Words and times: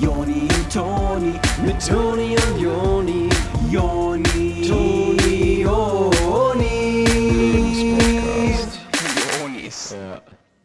Joni 0.00 0.42
und 0.42 0.72
Toni, 0.72 1.32
mit 1.64 1.86
Toni 1.86 2.36
und 2.36 2.60
Joni, 2.60 3.28
Joni, 3.70 4.68
Toni, 4.68 5.62
Joni. 5.62 5.94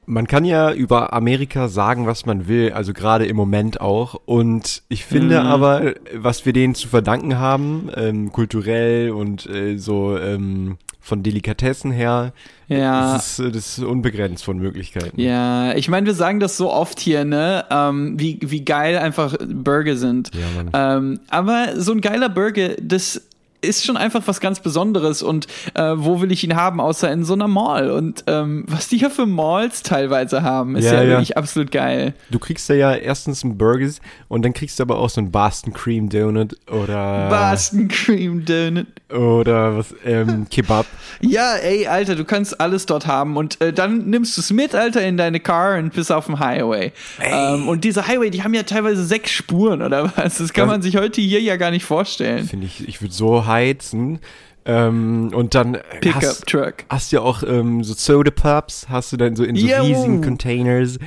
Man 0.05 0.25
kann 0.25 0.43
ja 0.43 0.73
über 0.73 1.13
Amerika 1.13 1.67
sagen, 1.67 2.07
was 2.07 2.25
man 2.25 2.47
will, 2.47 2.71
also 2.73 2.93
gerade 2.93 3.27
im 3.27 3.35
Moment 3.35 3.79
auch. 3.79 4.19
Und 4.25 4.81
ich 4.89 5.05
finde 5.05 5.43
aber, 5.43 5.93
was 6.15 6.47
wir 6.47 6.53
denen 6.53 6.73
zu 6.73 6.87
verdanken 6.87 7.37
haben, 7.37 7.91
ähm, 7.95 8.31
kulturell 8.31 9.11
und 9.11 9.45
äh, 9.45 9.77
so 9.77 10.17
ähm, 10.17 10.77
von 11.01 11.23
Delikatessen 11.23 11.91
her, 11.91 12.33
Ja. 12.67 13.13
das, 13.13 13.39
ist, 13.39 13.47
äh, 13.47 13.51
das 13.51 13.77
ist 13.77 13.83
unbegrenzt 13.83 14.43
von 14.43 14.57
Möglichkeiten. 14.59 15.19
Ja, 15.19 15.73
ich 15.75 15.87
meine, 15.89 16.05
wir 16.07 16.13
sagen 16.13 16.39
das 16.39 16.57
so 16.57 16.71
oft 16.71 16.99
hier, 16.99 17.23
ne? 17.25 17.65
Ähm, 17.71 18.19
wie, 18.19 18.37
wie 18.41 18.63
geil 18.65 18.97
einfach 18.97 19.35
Burger 19.47 19.95
sind. 19.95 20.31
Ja, 20.35 20.63
Mann. 20.63 20.69
Ähm, 21.13 21.19
aber 21.29 21.79
so 21.79 21.93
ein 21.93 22.01
geiler 22.01 22.29
Burger, 22.29 22.75
das 22.81 23.28
ist 23.61 23.85
schon 23.85 23.97
einfach 23.97 24.21
was 24.25 24.39
ganz 24.39 24.59
Besonderes 24.59 25.21
und 25.21 25.47
äh, 25.73 25.93
wo 25.95 26.21
will 26.21 26.31
ich 26.31 26.43
ihn 26.43 26.55
haben, 26.55 26.79
außer 26.79 27.11
in 27.11 27.25
so 27.25 27.33
einer 27.33 27.47
Mall? 27.47 27.91
Und 27.91 28.23
ähm, 28.27 28.65
was 28.67 28.87
die 28.87 28.97
hier 28.97 29.09
für 29.09 29.25
Malls 29.25 29.83
teilweise 29.83 30.43
haben, 30.43 30.75
ist 30.75 30.85
Ja, 30.85 30.93
ja, 30.95 31.01
ja. 31.03 31.09
wirklich 31.09 31.37
absolut 31.37 31.71
geil. 31.71 32.13
Du 32.29 32.39
kriegst 32.39 32.69
da 32.69 32.73
ja 32.73 32.93
erstens 32.95 33.43
einen 33.43 33.57
Burgers 33.57 33.99
und 34.27 34.43
dann 34.45 34.53
kriegst 34.53 34.79
du 34.79 34.83
aber 34.83 34.97
auch 34.97 35.09
so 35.09 35.19
einen 35.21 35.31
Boston 35.31 35.73
Cream 35.73 36.09
Donut 36.09 36.55
oder 36.71 37.27
Boston 37.29 37.87
Cream 37.87 38.45
Donut. 38.45 38.87
oder 39.11 39.77
was 39.77 39.93
ähm, 40.05 40.47
Kebab. 40.51 40.85
Ja, 41.21 41.55
ey, 41.55 41.87
Alter, 41.87 42.15
du 42.15 42.25
kannst 42.25 42.59
alles 42.61 42.85
dort 42.85 43.07
haben 43.07 43.35
und 43.37 43.59
äh, 43.61 43.73
dann 43.73 44.09
nimmst 44.09 44.37
du 44.37 44.41
es 44.41 44.51
mit, 44.51 44.73
Alter, 44.75 45.05
in 45.05 45.17
deine 45.17 45.39
Car 45.39 45.77
und 45.77 45.93
bist 45.93 46.11
auf 46.11 46.25
dem 46.27 46.39
Highway. 46.39 46.91
Ähm, 47.21 47.67
und 47.67 47.83
diese 47.83 48.07
Highway, 48.07 48.29
die 48.29 48.43
haben 48.43 48.53
ja 48.53 48.63
teilweise 48.63 49.03
sechs 49.05 49.31
Spuren 49.31 49.81
oder 49.81 50.11
was? 50.15 50.37
Das 50.37 50.53
kann 50.53 50.67
Das- 50.67 50.75
man 50.75 50.81
sich 50.81 50.95
heute 50.97 51.21
hier 51.21 51.41
ja 51.41 51.57
gar 51.57 51.71
nicht 51.71 51.85
vorstellen. 51.85 52.45
Finde 52.45 52.65
ich, 52.65 52.87
ich 52.87 53.01
würde 53.01 53.13
so 53.13 53.45
heizen. 53.49 54.19
Ähm, 54.65 55.31
und 55.33 55.55
dann 55.55 55.77
Pickup 55.99 56.21
hast, 56.21 56.45
Truck. 56.47 56.73
hast 56.89 57.11
du 57.11 57.17
ja 57.17 57.21
auch 57.23 57.43
ähm, 57.43 57.83
so 57.83 57.93
Soda 57.93 58.29
Pups, 58.29 58.87
hast 58.89 59.11
du 59.11 59.17
dann 59.17 59.35
so 59.35 59.43
in 59.43 59.55
so 59.55 59.65
Jo. 59.65 59.81
riesigen 59.81 60.21
Containers 60.21 60.99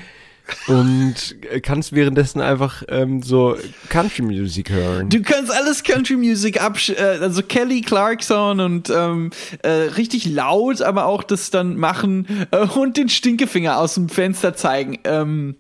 und 0.67 1.37
äh, 1.51 1.61
kannst 1.61 1.93
währenddessen 1.95 2.41
einfach 2.41 2.83
ähm, 2.89 3.23
so 3.23 3.57
Country 3.89 4.23
Music 4.23 4.71
hören. 4.71 5.09
Du 5.09 5.23
kannst 5.23 5.53
alles 5.53 5.83
Country 5.85 6.17
Music 6.17 6.61
absch 6.63 6.91
äh, 6.91 7.19
also 7.21 7.43
Kelly 7.43 7.83
Clarkson 7.83 8.59
und 8.61 8.91
ähm, 8.91 9.31
äh, 9.63 9.71
richtig 9.71 10.27
laut, 10.27 10.83
aber 10.83 11.07
auch 11.07 11.23
das 11.23 11.51
dann 11.51 11.77
machen 11.77 12.27
äh, 12.51 12.67
und 12.67 12.97
den 12.97 13.09
Stinkefinger 13.09 13.79
aus 13.79 13.95
dem 13.95 14.09
Fenster 14.09 14.55
zeigen. 14.55 14.99
Ähm, 15.05 15.57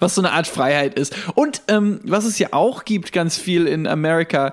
was 0.00 0.14
so 0.14 0.20
eine 0.20 0.32
Art 0.32 0.46
Freiheit 0.46 0.98
ist. 0.98 1.14
Und 1.34 1.62
ähm, 1.68 2.00
was 2.04 2.26
es 2.26 2.38
ja 2.38 2.48
auch 2.50 2.84
gibt, 2.84 3.10
ganz 3.10 3.38
viel 3.38 3.66
in 3.66 3.86
Amerika, 3.86 4.52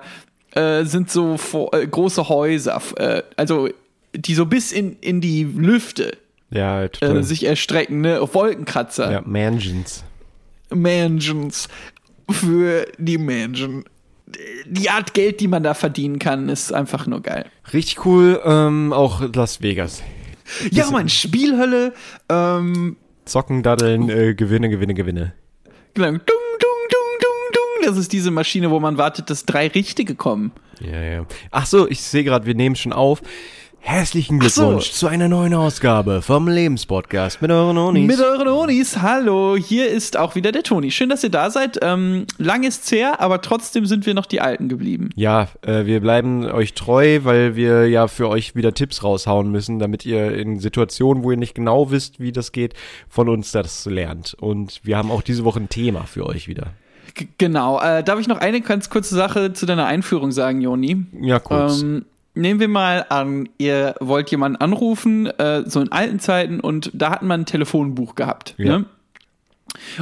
äh, 0.54 0.84
sind 0.84 1.10
so 1.10 1.36
vo- 1.36 1.70
äh, 1.76 1.86
große 1.86 2.28
Häuser, 2.28 2.80
äh, 2.96 3.22
also 3.36 3.68
die 4.14 4.34
so 4.34 4.46
bis 4.46 4.72
in, 4.72 4.96
in 5.00 5.20
die 5.20 5.44
Lüfte 5.44 6.16
ja, 6.50 6.82
äh, 6.84 7.22
sich 7.22 7.44
erstrecken, 7.44 8.00
ne? 8.00 8.20
Wolkenkratzer. 8.32 9.12
ja, 9.12 9.22
Mansions. 9.24 10.02
Mansions 10.70 11.68
für 12.30 12.86
die 12.98 13.18
Menschen. 13.18 13.84
Die 14.66 14.90
Art 14.90 15.14
Geld, 15.14 15.40
die 15.40 15.48
man 15.48 15.62
da 15.64 15.74
verdienen 15.74 16.18
kann, 16.20 16.48
ist 16.48 16.72
einfach 16.72 17.06
nur 17.06 17.20
geil. 17.20 17.46
Richtig 17.72 18.04
cool, 18.04 18.40
ähm, 18.44 18.92
auch 18.92 19.22
Las 19.34 19.60
Vegas. 19.60 20.02
Ja, 20.70 20.88
Mann, 20.90 21.08
Spielhölle, 21.08 21.92
ähm, 22.28 22.96
Zocken, 23.24 23.62
daddeln, 23.62 24.08
äh, 24.08 24.34
Gewinne, 24.34 24.68
Gewinne, 24.68 24.94
Gewinne. 24.94 25.32
genau, 25.94 26.10
dung, 26.10 26.20
Das 27.90 27.98
ist 27.98 28.12
diese 28.12 28.30
Maschine, 28.30 28.70
wo 28.70 28.78
man 28.78 28.98
wartet, 28.98 29.30
dass 29.30 29.44
drei 29.44 29.66
richtige 29.66 30.14
kommen. 30.14 30.52
Ja, 30.80 31.02
ja. 31.02 31.26
Ach 31.50 31.66
so, 31.66 31.88
ich 31.88 32.00
sehe 32.00 32.22
gerade, 32.22 32.46
wir 32.46 32.54
nehmen 32.54 32.76
schon 32.76 32.92
auf. 32.92 33.20
Herzlichen 33.80 34.38
Ach 34.40 34.48
so. 34.48 34.60
Glückwunsch 34.60 34.92
zu 34.92 35.08
einer 35.08 35.26
neuen 35.26 35.54
Ausgabe 35.54 36.22
vom 36.22 36.46
Lebenspodcast 36.46 37.42
mit 37.42 37.50
euren 37.50 37.76
Onis. 37.76 38.06
Mit 38.06 38.20
euren 38.20 38.46
Onis, 38.46 38.98
hallo, 38.98 39.56
hier 39.56 39.88
ist 39.88 40.16
auch 40.16 40.36
wieder 40.36 40.52
der 40.52 40.62
Toni. 40.62 40.92
Schön, 40.92 41.08
dass 41.08 41.24
ihr 41.24 41.30
da 41.30 41.50
seid. 41.50 41.80
Ähm, 41.82 42.26
lang 42.38 42.62
ist's 42.62 42.92
her, 42.92 43.20
aber 43.20 43.42
trotzdem 43.42 43.86
sind 43.86 44.06
wir 44.06 44.14
noch 44.14 44.26
die 44.26 44.40
Alten 44.40 44.68
geblieben. 44.68 45.10
Ja, 45.16 45.48
äh, 45.62 45.84
wir 45.86 45.98
bleiben 45.98 46.44
euch 46.44 46.74
treu, 46.74 47.24
weil 47.24 47.56
wir 47.56 47.88
ja 47.88 48.06
für 48.06 48.28
euch 48.28 48.54
wieder 48.54 48.72
Tipps 48.72 49.02
raushauen 49.02 49.50
müssen, 49.50 49.80
damit 49.80 50.06
ihr 50.06 50.32
in 50.32 50.60
Situationen, 50.60 51.24
wo 51.24 51.32
ihr 51.32 51.36
nicht 51.36 51.56
genau 51.56 51.90
wisst, 51.90 52.20
wie 52.20 52.30
das 52.30 52.52
geht, 52.52 52.74
von 53.08 53.28
uns 53.28 53.50
das 53.50 53.84
lernt. 53.86 54.34
Und 54.34 54.78
wir 54.84 54.96
haben 54.96 55.10
auch 55.10 55.22
diese 55.22 55.42
Woche 55.42 55.58
ein 55.58 55.68
Thema 55.68 56.04
für 56.04 56.24
euch 56.24 56.46
wieder. 56.46 56.74
G 57.14 57.28
genau. 57.38 57.80
Äh, 57.80 58.02
darf 58.02 58.18
ich 58.20 58.28
noch 58.28 58.38
eine 58.38 58.60
ganz 58.60 58.90
kurze 58.90 59.14
Sache 59.14 59.52
zu 59.52 59.66
deiner 59.66 59.86
Einführung 59.86 60.32
sagen, 60.32 60.60
Joni? 60.60 61.06
Ja, 61.20 61.38
kurz. 61.38 61.82
Ähm, 61.82 62.04
nehmen 62.34 62.60
wir 62.60 62.68
mal 62.68 63.06
an, 63.08 63.48
ihr 63.58 63.94
wollt 64.00 64.30
jemanden 64.30 64.56
anrufen, 64.56 65.26
äh, 65.26 65.64
so 65.66 65.80
in 65.80 65.92
alten 65.92 66.20
Zeiten, 66.20 66.60
und 66.60 66.90
da 66.94 67.10
hat 67.10 67.22
man 67.22 67.42
ein 67.42 67.46
Telefonbuch 67.46 68.14
gehabt. 68.14 68.54
Ja. 68.58 68.78
Ne? 68.78 68.84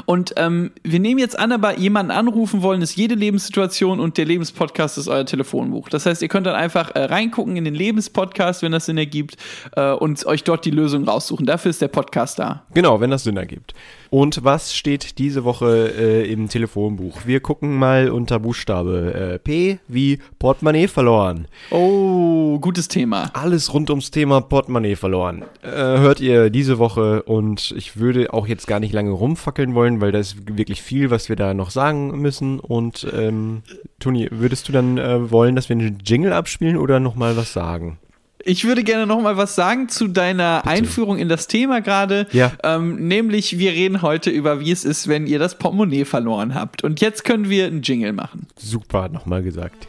Und 0.06 0.34
ähm, 0.36 0.72
wir 0.82 1.00
nehmen 1.00 1.18
jetzt 1.18 1.38
an, 1.38 1.52
aber 1.52 1.78
jemanden 1.78 2.10
anrufen 2.10 2.62
wollen, 2.62 2.82
ist 2.82 2.96
jede 2.96 3.14
Lebenssituation 3.14 4.00
und 4.00 4.18
der 4.18 4.24
Lebenspodcast 4.24 4.98
ist 4.98 5.08
euer 5.08 5.26
Telefonbuch. 5.26 5.88
Das 5.88 6.06
heißt, 6.06 6.22
ihr 6.22 6.28
könnt 6.28 6.46
dann 6.46 6.54
einfach 6.54 6.94
äh, 6.94 7.04
reingucken 7.04 7.56
in 7.56 7.64
den 7.64 7.74
Lebenspodcast, 7.74 8.62
wenn 8.62 8.72
das 8.72 8.86
Sinn 8.86 8.98
ergibt, 8.98 9.36
äh, 9.76 9.92
und 9.92 10.24
euch 10.26 10.44
dort 10.44 10.64
die 10.64 10.70
Lösung 10.70 11.04
raussuchen. 11.04 11.46
Dafür 11.46 11.70
ist 11.70 11.82
der 11.82 11.88
Podcast 11.88 12.38
da. 12.38 12.64
Genau, 12.74 13.00
wenn 13.00 13.10
das 13.10 13.24
Sinn 13.24 13.36
ergibt. 13.36 13.74
Und 14.10 14.42
was 14.42 14.74
steht 14.74 15.18
diese 15.18 15.44
Woche 15.44 15.92
äh, 15.98 16.32
im 16.32 16.48
Telefonbuch? 16.48 17.26
Wir 17.26 17.40
gucken 17.40 17.76
mal 17.78 18.10
unter 18.10 18.38
Buchstabe 18.38 19.34
äh, 19.34 19.38
P 19.38 19.78
wie 19.86 20.18
Portemonnaie 20.38 20.88
verloren. 20.88 21.46
Oh, 21.70 22.37
gutes 22.56 22.88
Thema. 22.88 23.30
Alles 23.34 23.72
rund 23.74 23.90
ums 23.90 24.10
Thema 24.10 24.40
Portemonnaie 24.40 24.96
verloren. 24.96 25.44
Äh, 25.62 25.70
hört 25.70 26.20
ihr 26.20 26.50
diese 26.50 26.78
Woche 26.78 27.22
und 27.24 27.74
ich 27.76 27.98
würde 27.98 28.32
auch 28.32 28.46
jetzt 28.46 28.66
gar 28.66 28.80
nicht 28.80 28.92
lange 28.92 29.10
rumfackeln 29.10 29.74
wollen, 29.74 30.00
weil 30.00 30.12
da 30.12 30.18
ist 30.18 30.56
wirklich 30.56 30.82
viel, 30.82 31.10
was 31.10 31.28
wir 31.28 31.36
da 31.36 31.54
noch 31.54 31.70
sagen 31.70 32.18
müssen. 32.20 32.58
Und 32.60 33.06
ähm, 33.14 33.62
Toni, 34.00 34.28
würdest 34.30 34.68
du 34.68 34.72
dann 34.72 34.98
äh, 34.98 35.30
wollen, 35.30 35.54
dass 35.54 35.68
wir 35.68 35.76
einen 35.76 35.98
Jingle 36.04 36.32
abspielen 36.32 36.76
oder 36.76 37.00
nochmal 37.00 37.36
was 37.36 37.52
sagen? 37.52 37.98
Ich 38.44 38.64
würde 38.64 38.84
gerne 38.84 39.06
noch 39.06 39.20
mal 39.20 39.36
was 39.36 39.54
sagen 39.54 39.88
zu 39.88 40.08
deiner 40.08 40.66
Einführung 40.66 41.18
in 41.18 41.28
das 41.28 41.48
Thema 41.48 41.80
gerade. 41.80 42.26
Ja. 42.32 42.52
Ähm, 42.62 43.08
nämlich, 43.08 43.58
wir 43.58 43.72
reden 43.72 44.00
heute 44.00 44.30
über, 44.30 44.60
wie 44.60 44.70
es 44.70 44.84
ist, 44.84 45.08
wenn 45.08 45.26
ihr 45.26 45.38
das 45.38 45.58
Portemonnaie 45.58 46.04
verloren 46.04 46.54
habt. 46.54 46.84
Und 46.84 47.00
jetzt 47.00 47.24
können 47.24 47.50
wir 47.50 47.66
einen 47.66 47.82
Jingle 47.82 48.12
machen. 48.12 48.46
Super, 48.56 49.08
nochmal 49.08 49.42
gesagt. 49.42 49.88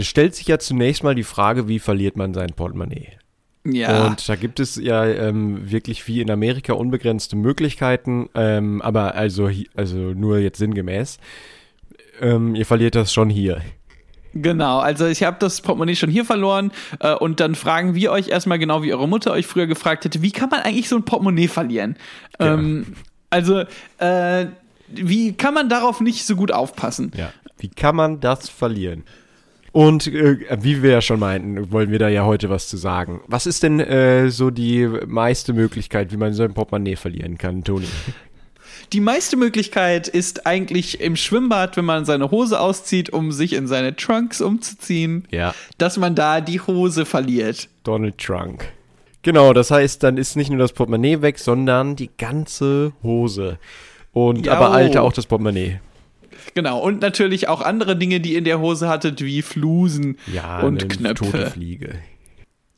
Das 0.00 0.06
stellt 0.06 0.34
sich 0.34 0.46
ja 0.46 0.58
zunächst 0.58 1.04
mal 1.04 1.14
die 1.14 1.24
Frage, 1.24 1.68
wie 1.68 1.78
verliert 1.78 2.16
man 2.16 2.32
sein 2.32 2.54
Portemonnaie? 2.56 3.18
Ja. 3.66 4.06
Und 4.06 4.26
da 4.30 4.34
gibt 4.34 4.58
es 4.58 4.76
ja 4.76 5.04
ähm, 5.04 5.70
wirklich 5.70 6.08
wie 6.08 6.22
in 6.22 6.30
Amerika 6.30 6.72
unbegrenzte 6.72 7.36
Möglichkeiten, 7.36 8.30
ähm, 8.34 8.80
aber 8.80 9.14
also, 9.14 9.50
also 9.76 9.98
nur 9.98 10.38
jetzt 10.38 10.56
sinngemäß. 10.58 11.18
Ähm, 12.18 12.54
ihr 12.54 12.64
verliert 12.64 12.94
das 12.94 13.12
schon 13.12 13.28
hier. 13.28 13.60
Genau, 14.32 14.78
also 14.78 15.04
ich 15.04 15.22
habe 15.22 15.36
das 15.38 15.60
Portemonnaie 15.60 15.96
schon 15.96 16.08
hier 16.08 16.24
verloren 16.24 16.72
äh, 17.00 17.12
und 17.12 17.38
dann 17.40 17.54
fragen 17.54 17.94
wir 17.94 18.10
euch 18.10 18.28
erstmal 18.28 18.58
genau, 18.58 18.82
wie 18.82 18.94
eure 18.94 19.06
Mutter 19.06 19.32
euch 19.32 19.46
früher 19.46 19.66
gefragt 19.66 20.06
hätte, 20.06 20.22
wie 20.22 20.32
kann 20.32 20.48
man 20.48 20.60
eigentlich 20.60 20.88
so 20.88 20.96
ein 20.96 21.04
Portemonnaie 21.04 21.48
verlieren? 21.48 21.96
Ähm, 22.38 22.94
also, 23.28 23.64
äh, 23.98 24.46
wie 24.88 25.34
kann 25.34 25.52
man 25.52 25.68
darauf 25.68 26.00
nicht 26.00 26.24
so 26.24 26.36
gut 26.36 26.52
aufpassen? 26.52 27.12
Ja. 27.14 27.34
Wie 27.58 27.68
kann 27.68 27.96
man 27.96 28.20
das 28.20 28.48
verlieren? 28.48 29.04
Und 29.72 30.08
äh, 30.08 30.38
wie 30.60 30.82
wir 30.82 30.90
ja 30.90 31.00
schon 31.00 31.20
meinten, 31.20 31.70
wollen 31.70 31.90
wir 31.90 31.98
da 31.98 32.08
ja 32.08 32.24
heute 32.24 32.50
was 32.50 32.68
zu 32.68 32.76
sagen. 32.76 33.20
Was 33.28 33.46
ist 33.46 33.62
denn 33.62 33.78
äh, 33.80 34.30
so 34.30 34.50
die 34.50 34.88
meiste 35.06 35.52
Möglichkeit, 35.52 36.12
wie 36.12 36.16
man 36.16 36.32
so 36.32 36.42
ein 36.42 36.54
Portemonnaie 36.54 36.96
verlieren 36.96 37.38
kann, 37.38 37.62
Toni? 37.62 37.86
Die 38.92 39.00
meiste 39.00 39.36
Möglichkeit 39.36 40.08
ist 40.08 40.46
eigentlich 40.48 41.00
im 41.00 41.14
Schwimmbad, 41.14 41.76
wenn 41.76 41.84
man 41.84 42.04
seine 42.04 42.32
Hose 42.32 42.58
auszieht, 42.58 43.10
um 43.10 43.30
sich 43.30 43.52
in 43.52 43.68
seine 43.68 43.94
Trunks 43.94 44.40
umzuziehen, 44.40 45.28
Ja. 45.30 45.54
dass 45.78 45.96
man 45.96 46.16
da 46.16 46.40
die 46.40 46.60
Hose 46.60 47.04
verliert. 47.04 47.68
Donald 47.84 48.18
Trunk. 48.18 48.72
Genau, 49.22 49.52
das 49.52 49.70
heißt, 49.70 50.02
dann 50.02 50.16
ist 50.16 50.34
nicht 50.34 50.50
nur 50.50 50.58
das 50.58 50.72
Portemonnaie 50.72 51.22
weg, 51.22 51.38
sondern 51.38 51.94
die 51.94 52.10
ganze 52.18 52.92
Hose. 53.04 53.58
Und 54.12 54.46
Ja, 54.46 54.54
aber 54.54 54.70
oh. 54.70 54.72
Alter 54.72 55.02
auch 55.02 55.12
das 55.12 55.26
Portemonnaie. 55.26 55.78
Genau, 56.54 56.78
und 56.80 57.00
natürlich 57.00 57.48
auch 57.48 57.60
andere 57.60 57.96
Dinge, 57.96 58.20
die 58.20 58.32
ihr 58.32 58.38
in 58.38 58.44
der 58.44 58.60
Hose 58.60 58.88
hattet, 58.88 59.22
wie 59.24 59.42
Flusen 59.42 60.16
Ja, 60.32 60.60
und 60.60 60.80
eine 60.80 60.88
Knöpfe. 60.88 61.24
tote 61.24 61.50
Fliege. 61.50 61.94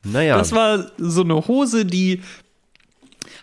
Naja, 0.05 0.37
Das 0.37 0.53
war 0.53 0.91
so 0.99 1.23
eine 1.23 1.47
Hose, 1.47 1.85
die 1.85 2.21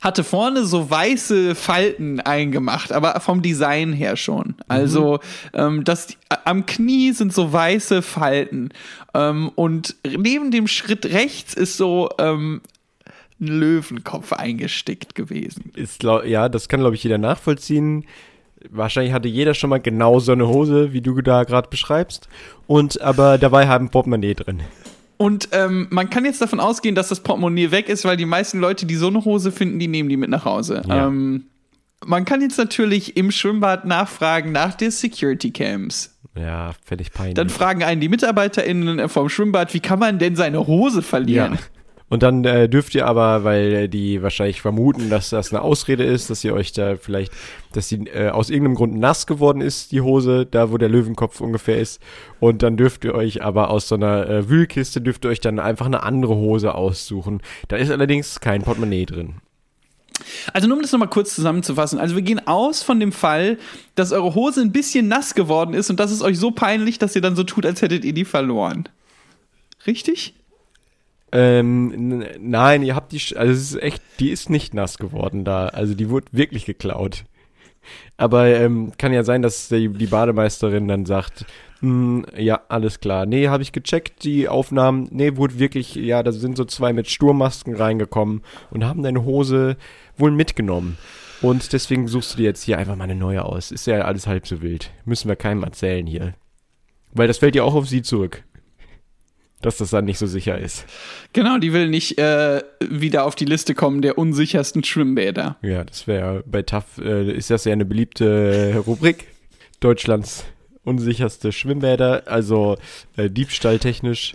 hatte 0.01 0.23
vorne 0.23 0.65
so 0.65 0.89
weiße 0.89 1.55
Falten 1.55 2.19
eingemacht, 2.21 2.91
aber 2.93 3.19
vom 3.19 3.41
Design 3.41 3.91
her 3.93 4.15
schon. 4.15 4.55
Also 4.67 5.19
ähm, 5.53 5.83
das 5.83 6.07
am 6.45 6.65
Knie 6.65 7.11
sind 7.11 7.33
so 7.33 7.51
weiße 7.51 8.01
Falten 8.01 8.69
ähm, 9.13 9.49
und 9.55 9.95
neben 10.17 10.51
dem 10.51 10.67
Schritt 10.67 11.05
rechts 11.05 11.53
ist 11.53 11.75
so 11.77 12.09
ähm, 12.17 12.61
ein 13.41 13.47
Löwenkopf 13.47 14.33
eingestickt 14.33 15.15
gewesen. 15.15 15.71
Ist, 15.75 15.99
glaub, 15.99 16.25
ja, 16.25 16.49
das 16.49 16.69
kann, 16.69 16.79
glaube 16.81 16.95
ich, 16.95 17.03
jeder 17.03 17.17
nachvollziehen. 17.17 18.05
Wahrscheinlich 18.69 19.13
hatte 19.13 19.27
jeder 19.27 19.53
schon 19.53 19.69
mal 19.69 19.79
genau 19.79 20.19
so 20.19 20.31
eine 20.31 20.47
Hose, 20.47 20.93
wie 20.93 21.01
du 21.01 21.21
da 21.21 21.43
gerade 21.43 21.69
beschreibst. 21.69 22.27
Und 22.67 23.01
aber 23.01 23.37
dabei 23.37 23.67
haben 23.67 23.89
Portemonnaie 23.89 24.33
drin. 24.33 24.61
Und 25.17 25.49
ähm, 25.51 25.87
man 25.89 26.09
kann 26.09 26.23
jetzt 26.23 26.41
davon 26.41 26.59
ausgehen, 26.59 26.95
dass 26.95 27.09
das 27.09 27.19
Portemonnaie 27.19 27.71
weg 27.71 27.89
ist, 27.89 28.05
weil 28.05 28.17
die 28.17 28.25
meisten 28.25 28.59
Leute, 28.59 28.85
die 28.85 28.95
so 28.95 29.07
eine 29.07 29.25
Hose 29.25 29.51
finden, 29.51 29.79
die 29.79 29.87
nehmen 29.87 30.09
die 30.09 30.17
mit 30.17 30.29
nach 30.29 30.45
Hause. 30.45 30.81
Ja. 30.87 31.07
Ähm, 31.07 31.45
man 32.05 32.23
kann 32.23 32.41
jetzt 32.41 32.57
natürlich 32.57 33.17
im 33.17 33.31
Schwimmbad 33.31 33.85
nachfragen 33.85 34.51
nach 34.51 34.75
der 34.75 34.91
Security 34.91 35.51
Cams. 35.51 36.17
Ja, 36.35 36.71
völlig 36.85 37.11
peinlich. 37.11 37.35
Dann 37.35 37.49
fragen 37.49 37.83
einen 37.83 37.99
die 37.99 38.07
MitarbeiterInnen 38.07 39.09
vom 39.09 39.27
Schwimmbad, 39.27 39.73
wie 39.73 39.81
kann 39.81 39.99
man 39.99 40.19
denn 40.19 40.35
seine 40.37 40.65
Hose 40.65 41.01
verlieren? 41.01 41.53
Ja. 41.53 41.59
Und 42.09 42.23
dann 42.23 42.43
äh, 42.43 42.67
dürft 42.67 42.95
ihr 42.95 43.05
aber, 43.05 43.43
weil 43.43 43.87
die 43.87 44.21
wahrscheinlich 44.23 44.61
vermuten, 44.61 45.09
dass 45.09 45.29
das 45.29 45.53
eine 45.53 45.61
Ausrede 45.61 46.03
ist, 46.03 46.29
dass 46.29 46.43
ihr 46.43 46.53
euch 46.53 46.71
da 46.71 46.95
vielleicht, 46.95 47.31
dass 47.73 47.87
die 47.87 48.07
äh, 48.07 48.29
aus 48.29 48.49
irgendeinem 48.49 48.75
Grund 48.75 48.97
nass 48.97 49.27
geworden 49.27 49.61
ist, 49.61 49.91
die 49.91 50.01
Hose, 50.01 50.45
da 50.45 50.71
wo 50.71 50.77
der 50.77 50.89
Löwenkopf 50.89 51.39
ungefähr 51.39 51.79
ist. 51.79 52.01
Und 52.39 52.63
dann 52.63 52.77
dürft 52.77 53.05
ihr 53.05 53.13
euch 53.13 53.43
aber 53.43 53.69
aus 53.69 53.87
so 53.87 53.95
einer 53.95 54.27
äh, 54.27 54.49
Wühlkiste, 54.49 55.01
dürft 55.01 55.25
ihr 55.25 55.29
euch 55.29 55.39
dann 55.39 55.59
einfach 55.59 55.85
eine 55.85 56.03
andere 56.03 56.35
Hose 56.35 56.73
aussuchen. 56.73 57.41
Da 57.67 57.77
ist 57.77 57.91
allerdings 57.91 58.39
kein 58.39 58.63
Portemonnaie 58.63 59.05
drin. 59.05 59.35
Also 60.53 60.67
nur 60.67 60.77
um 60.77 60.81
das 60.81 60.91
nochmal 60.91 61.09
kurz 61.09 61.35
zusammenzufassen. 61.35 61.99
Also 61.99 62.15
wir 62.15 62.21
gehen 62.21 62.45
aus 62.47 62.83
von 62.83 62.99
dem 62.99 63.11
Fall, 63.11 63.57
dass 63.95 64.11
eure 64.11 64.35
Hose 64.35 64.61
ein 64.61 64.71
bisschen 64.71 65.07
nass 65.07 65.35
geworden 65.35 65.73
ist 65.73 65.89
und 65.89 65.99
das 65.99 66.11
ist 66.11 66.21
euch 66.21 66.37
so 66.37 66.51
peinlich, 66.51 66.99
dass 66.99 67.15
ihr 67.15 67.21
dann 67.21 67.35
so 67.35 67.43
tut, 67.43 67.65
als 67.65 67.81
hättet 67.81 68.03
ihr 68.03 68.13
die 68.13 68.25
verloren. 68.25 68.89
Richtig? 69.87 70.33
Ähm, 71.31 72.23
nein, 72.39 72.83
ihr 72.83 72.95
habt 72.95 73.11
die, 73.11 73.21
also 73.35 73.51
es 73.51 73.71
ist 73.71 73.81
echt, 73.81 74.01
die 74.19 74.29
ist 74.29 74.49
nicht 74.49 74.73
nass 74.73 74.97
geworden 74.97 75.45
da. 75.45 75.67
Also 75.67 75.93
die 75.93 76.09
wurde 76.09 76.27
wirklich 76.31 76.65
geklaut. 76.65 77.25
Aber 78.17 78.47
ähm, 78.47 78.91
kann 78.97 79.13
ja 79.13 79.23
sein, 79.23 79.41
dass 79.41 79.69
die, 79.69 79.89
die 79.89 80.07
Bademeisterin 80.07 80.87
dann 80.87 81.05
sagt, 81.05 81.45
hm, 81.79 82.25
ja, 82.37 82.61
alles 82.67 82.99
klar. 82.99 83.25
Nee, 83.25 83.47
habe 83.47 83.63
ich 83.63 83.71
gecheckt, 83.71 84.23
die 84.23 84.49
Aufnahmen. 84.49 85.07
Nee, 85.11 85.37
wurde 85.37 85.59
wirklich, 85.59 85.95
ja, 85.95 86.21
da 86.23 86.31
sind 86.31 86.57
so 86.57 86.65
zwei 86.65 86.93
mit 86.93 87.09
Sturmmasken 87.09 87.75
reingekommen 87.75 88.41
und 88.71 88.83
haben 88.83 89.03
deine 89.03 89.23
Hose 89.23 89.77
wohl 90.17 90.31
mitgenommen. 90.31 90.97
Und 91.41 91.71
deswegen 91.71 92.07
suchst 92.07 92.33
du 92.33 92.37
dir 92.37 92.43
jetzt 92.43 92.63
hier 92.63 92.77
einfach 92.77 92.97
mal 92.97 93.05
eine 93.05 93.15
neue 93.15 93.45
aus. 93.45 93.71
Ist 93.71 93.87
ja 93.87 94.01
alles 94.01 94.27
halb 94.27 94.45
so 94.45 94.61
wild. 94.61 94.91
Müssen 95.05 95.29
wir 95.29 95.37
keinem 95.37 95.63
erzählen 95.63 96.05
hier. 96.05 96.33
Weil 97.13 97.27
das 97.27 97.37
fällt 97.37 97.55
ja 97.55 97.63
auch 97.63 97.75
auf 97.75 97.87
sie 97.87 98.01
zurück. 98.01 98.43
Dass 99.61 99.77
das 99.77 99.89
dann 99.89 100.05
nicht 100.05 100.19
so 100.19 100.25
sicher 100.25 100.57
ist. 100.57 100.85
Genau, 101.33 101.57
die 101.57 101.73
will 101.73 101.89
nicht 101.89 102.17
äh, 102.17 102.63
wieder 102.79 103.25
auf 103.25 103.35
die 103.35 103.45
Liste 103.45 103.75
kommen 103.75 104.01
der 104.01 104.17
unsichersten 104.17 104.85
Schwimmbäder. 104.85 105.57
Ja, 105.61 105.83
das 105.83 106.07
wäre 106.07 106.43
bei 106.45 106.61
TAF, 106.61 106.97
äh, 106.97 107.29
ist 107.31 107.49
das 107.49 107.65
ja 107.65 107.73
eine 107.73 107.85
beliebte 107.85 108.81
Rubrik. 108.87 109.27
Deutschlands 109.81 110.45
unsicherste 110.83 111.51
Schwimmbäder, 111.51 112.23
also 112.25 112.77
äh, 113.17 113.29
diebstahltechnisch. 113.29 114.33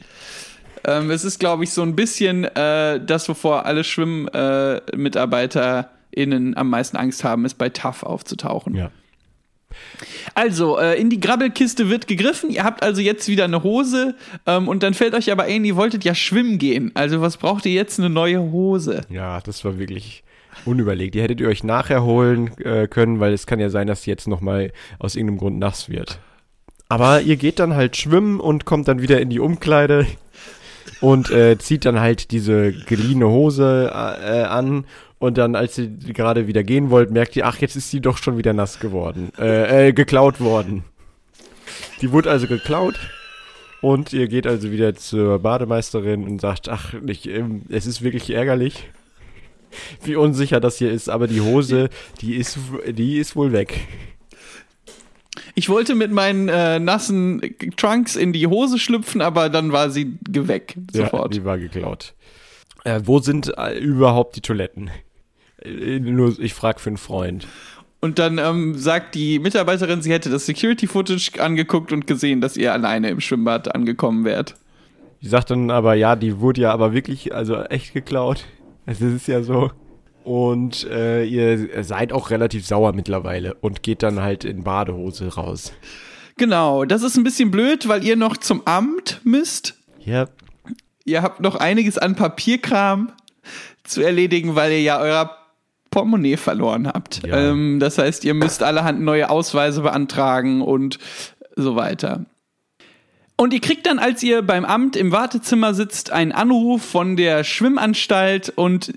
Ähm, 0.87 1.11
es 1.11 1.25
ist, 1.25 1.41
glaube 1.41 1.65
ich, 1.65 1.73
so 1.73 1.83
ein 1.83 1.97
bisschen 1.97 2.45
äh, 2.45 3.05
das, 3.05 3.29
wovor 3.29 3.67
alle 3.67 3.83
SchwimmmitarbeiterInnen 3.85 6.53
äh, 6.53 6.57
am 6.57 6.71
meisten 6.71 6.97
Angst 6.97 7.25
haben, 7.25 7.45
ist 7.45 7.55
bei 7.55 7.71
TAF 7.71 8.03
aufzutauchen. 8.03 8.75
Ja. 8.75 8.91
Also, 10.35 10.79
äh, 10.79 11.01
in 11.01 11.11
die 11.11 11.21
Grabbelkiste 11.21 11.89
wird 11.91 12.07
gegriffen. 12.07 12.51
Ihr 12.51 12.65
habt 12.65 12.83
also 12.83 13.01
jetzt 13.01 13.29
wieder 13.29 13.45
eine 13.45 13.63
Hose. 13.63 14.15
Ähm, 14.47 14.69
und 14.69 14.83
dann 14.83 14.95
fällt 14.95 15.15
euch 15.15 15.31
aber 15.31 15.45
ein, 15.45 15.65
ihr 15.65 15.77
wolltet 15.77 16.05
ja 16.05 16.15
schwimmen 16.15 16.59
gehen. 16.59 16.91
Also, 16.95 17.21
was 17.21 17.37
braucht 17.37 17.67
ihr 17.67 17.73
jetzt? 17.73 17.99
Eine 17.99 18.11
neue 18.11 18.41
Hose. 18.41 19.03
Ja, 19.09 19.41
das 19.41 19.65
war 19.65 19.79
wirklich 19.79 20.25
unüberlegt. 20.65 21.15
Die 21.15 21.23
hättet 21.23 21.41
ihr 21.41 21.49
euch 21.49 21.65
nachher 21.65 22.05
holen 22.05 22.57
äh, 22.59 22.87
können, 22.89 23.21
weil 23.21 23.33
es 23.33 23.47
kann 23.47 23.61
ja 23.61 23.71
sein, 23.71 23.87
dass 23.87 24.03
die 24.03 24.11
jetzt 24.11 24.29
nochmal 24.29 24.73
aus 24.99 25.17
irgendeinem 25.17 25.39
Grund 25.39 25.59
nass 25.59 25.89
wird. 25.89 26.19
Aber 26.89 27.21
ihr 27.23 27.37
geht 27.37 27.59
dann 27.59 27.75
halt 27.75 27.97
schwimmen 27.97 28.41
und 28.41 28.65
kommt 28.65 28.89
dann 28.89 29.01
wieder 29.01 29.21
in 29.21 29.31
die 29.31 29.41
Umkleide 29.41 30.07
und 31.01 31.31
äh, 31.31 31.59
zieht 31.59 31.85
dann 31.85 32.01
halt 32.01 32.31
diese 32.31 32.73
geliehene 32.73 33.29
Hose 33.29 33.91
äh, 33.93 34.43
an. 34.43 34.85
Und 35.25 35.39
dann, 35.39 35.57
als 35.57 35.79
ihr 35.79 35.89
gerade 35.89 36.49
wieder 36.49 36.63
gehen 36.63 36.91
wollt, 36.91 37.11
merkt 37.11 37.35
ihr, 37.35 37.47
ach, 37.47 37.57
jetzt 37.57 37.77
ist 37.77 37.91
sie 37.91 38.03
doch 38.03 38.19
schon 38.19 38.37
wieder 38.37 38.53
nass 38.53 38.79
geworden. 38.79 39.33
Äh, 39.39 39.89
äh, 39.89 39.93
geklaut 39.95 40.39
worden. 40.39 40.85
Die 42.03 42.13
wurde 42.13 42.31
also 42.31 42.47
geklaut. 42.47 42.97
Und 43.81 44.13
ihr 44.13 44.29
geht 44.29 44.47
also 44.47 44.71
wieder 44.71 44.95
zur 44.95 45.39
Bademeisterin 45.39 46.25
und 46.25 46.43
sagt, 46.43 46.69
ach, 46.69 46.93
nicht, 47.01 47.25
ähm, 47.27 47.63
es 47.71 47.87
ist 47.87 48.03
wirklich 48.03 48.29
ärgerlich, 48.29 48.91
wie 50.03 50.17
unsicher 50.17 50.61
das 50.61 50.77
hier 50.77 50.93
ist, 50.93 51.09
aber 51.09 51.27
die 51.27 51.41
Hose, 51.41 51.89
die 52.21 52.35
ist, 52.35 52.59
die 52.87 53.17
ist 53.17 53.35
wohl 53.35 53.53
weg. 53.53 53.81
Ich 55.55 55.71
wollte 55.71 55.95
mit 55.95 56.13
meinen 56.13 56.51
äh, 56.51 56.79
nassen 56.79 57.41
Trunks 57.79 58.15
in 58.15 58.35
die 58.35 58.47
Hose 58.47 58.79
schlüpfen, 58.79 59.23
aber 59.23 59.49
dann 59.49 59.73
war 59.73 59.89
sie 59.89 60.19
weg. 60.29 60.77
Ja, 60.93 61.05
Sofort. 61.05 61.33
die 61.33 61.47
war 61.47 61.57
geklaut. 61.57 62.13
Äh, 62.85 63.01
wo 63.05 63.21
sind 63.21 63.57
äh, 63.57 63.79
überhaupt 63.79 64.37
die 64.37 64.43
Toiletten? 64.43 64.91
Äh, 65.65 65.99
nur, 66.01 66.39
ich 66.39 66.55
frag 66.55 66.81
für 66.81 66.91
einen 66.91 66.97
Freund. 66.97 67.47
Und 68.01 68.19
dann 68.19 68.39
ähm, 68.39 68.77
sagt 68.77 69.15
die 69.15 69.39
Mitarbeiterin, 69.39 70.03
sie 70.03 70.13
hätte 70.13 70.29
das 70.29 70.47
Security-Footage 70.47 71.41
angeguckt 71.41 71.91
und 71.93 72.07
gesehen, 72.07 72.41
dass 72.41 72.57
ihr 72.57 72.73
alleine 72.73 73.09
im 73.09 73.21
Schwimmbad 73.21 73.75
angekommen 73.75 74.25
wärt. 74.25 74.57
Die 75.23 75.29
sagt 75.29 75.51
dann 75.51 75.71
aber, 75.71 75.95
ja, 75.95 76.17
die 76.17 76.41
wurde 76.41 76.61
ja 76.61 76.73
aber 76.73 76.93
wirklich, 76.93 77.35
also 77.35 77.63
echt 77.63 77.95
geklaut. 77.95 78.45
Also 78.85 79.07
es 79.07 79.15
ist 79.15 79.29
ja 79.29 79.43
so. 79.43 79.71
Und 80.23 80.87
äh, 80.91 81.25
ihr 81.25 81.83
seid 81.83 82.13
auch 82.13 82.31
relativ 82.31 82.67
sauer 82.67 82.93
mittlerweile 82.93 83.55
und 83.55 83.83
geht 83.83 84.03
dann 84.03 84.21
halt 84.21 84.45
in 84.45 84.65
Badehose 84.65 85.35
raus. 85.35 85.73
Genau, 86.37 86.85
das 86.85 87.03
ist 87.03 87.17
ein 87.17 87.25
bisschen 87.25 87.51
blöd, 87.51 87.89
weil 87.89 88.05
ihr 88.05 88.17
noch 88.17 88.37
zum 88.37 88.67
Amt 88.67 89.21
müsst. 89.25 89.79
Ja, 90.05 90.29
Ihr 91.05 91.23
habt 91.23 91.41
noch 91.41 91.57
einiges 91.57 91.99
an 91.99 92.17
Papierkram 92.17 93.13
zu 93.85 94.01
erledigen, 94.01 94.55
weil 94.57 94.73
ihr 94.73 94.81
ja 94.81 95.01
euer 95.01 95.37
Portemonnaie 95.95 96.37
verloren 96.37 96.89
habt. 96.89 97.25
Ja. 97.25 97.51
Ähm, 97.51 97.79
das 97.79 97.99
heißt, 97.99 98.25
ihr 98.25 98.35
müsst 98.35 98.65
allerhand 98.65 99.01
neue 99.01 99.31
Ausweise 99.31 99.83
beantragen 99.83 100.61
und 100.61 100.99
so 101.55 101.77
weiter. 101.77 102.27
Und 103.37 103.53
ihr 103.53 103.61
kriegt 103.61 103.87
dann, 103.87 104.01
als 104.01 104.21
ihr 104.25 104.43
beim 104.43 104.65
Amt 104.65 104.97
im 104.97 105.13
Wartezimmer 105.13 105.73
sitzt, 105.73 106.11
einen 106.11 106.33
Anruf 106.33 106.83
von 106.83 107.17
der 107.17 107.45
Schwimmanstalt 107.45 108.53
und 108.57 108.95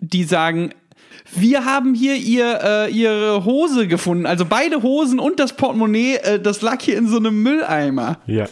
die 0.00 0.22
sagen, 0.22 0.70
wir 1.34 1.64
haben 1.64 1.94
hier 1.94 2.14
ihr, 2.14 2.60
äh, 2.62 2.90
ihre 2.92 3.44
Hose 3.44 3.88
gefunden. 3.88 4.24
Also 4.24 4.44
beide 4.44 4.82
Hosen 4.82 5.18
und 5.18 5.40
das 5.40 5.54
Portemonnaie, 5.54 6.18
äh, 6.18 6.40
das 6.40 6.62
lag 6.62 6.80
hier 6.80 6.96
in 6.96 7.08
so 7.08 7.16
einem 7.16 7.42
Mülleimer. 7.42 8.18
Ja. 8.26 8.46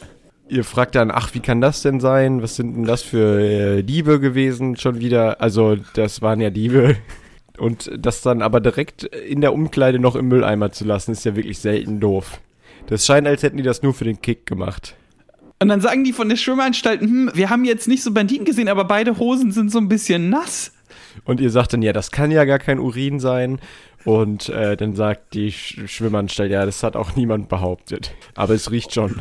Ihr 0.49 0.65
fragt 0.65 0.97
dann, 0.97 1.13
ach, 1.13 1.35
wie 1.35 1.41
kann 1.41 1.61
das 1.61 1.83
denn 1.83 2.01
sein? 2.01 2.43
Was 2.43 2.57
sind 2.57 2.75
denn 2.75 2.85
das 2.85 3.03
für 3.03 3.41
äh, 3.41 3.83
Diebe 3.85 4.19
gewesen 4.19 4.77
schon 4.77 4.99
wieder? 4.99 5.41
Also, 5.41 5.77
das 5.95 6.21
waren 6.21 6.41
ja 6.41 6.51
Diebe. 6.51 6.97
Und 7.59 7.91
das 7.97 8.23
dann 8.23 8.43
aber 8.43 8.61
direkt 8.61 9.05
in 9.05 9.41
der 9.41 9.53
Umkleide 9.53 9.99
noch 9.99 10.17
im 10.17 10.29
Mülleimer 10.29 10.73
zu 10.73 10.85
lassen, 10.85 11.13
ist 11.13 11.25
ja 11.25 11.37
wirklich 11.37 11.59
selten 11.59 12.01
doof. 12.01 12.41
Das 12.87 13.07
scheint, 13.07 13.27
als 13.27 13.43
hätten 13.43 13.57
die 13.57 13.63
das 13.63 13.83
nur 13.83 13.95
für 13.95 14.05
den 14.05 14.21
Kick 14.21 14.47
gemacht. 14.47 14.95
Und 15.59 15.69
dann 15.69 15.81
sagen 15.81 16.05
die 16.05 16.13
von 16.13 16.29
der 16.29 16.37
Schwimmanstalt, 16.37 17.01
hm, 17.01 17.31
wir 17.35 17.49
haben 17.49 17.65
jetzt 17.65 17.89
nicht 17.89 18.03
so 18.03 18.13
Banditen 18.13 18.45
gesehen, 18.45 18.69
aber 18.69 18.85
beide 18.85 19.19
Hosen 19.19 19.53
sind 19.53 19.73
so 19.73 19.79
ein 19.79 19.89
bisschen 19.89 20.29
nass. 20.29 20.73
Und 21.25 21.41
ihr 21.41 21.51
sagt 21.51 21.73
dann, 21.73 21.83
ja, 21.83 21.93
das 21.93 22.11
kann 22.11 22.31
ja 22.31 22.45
gar 22.45 22.59
kein 22.59 22.79
Urin 22.79 23.21
sein. 23.21 23.59
Und 24.05 24.51
äh, 24.51 24.77
dann 24.77 24.95
sagt 24.95 25.35
die 25.35 25.51
Sch 25.51 25.81
Schwimmanstalt, 25.87 26.53
ja, 26.53 26.65
das 26.67 26.83
hat 26.83 26.95
auch 26.95 27.17
niemand 27.17 27.49
behauptet. 27.49 28.15
Aber 28.35 28.55
es 28.55 28.71
riecht 28.71 28.95
schon. 28.95 29.21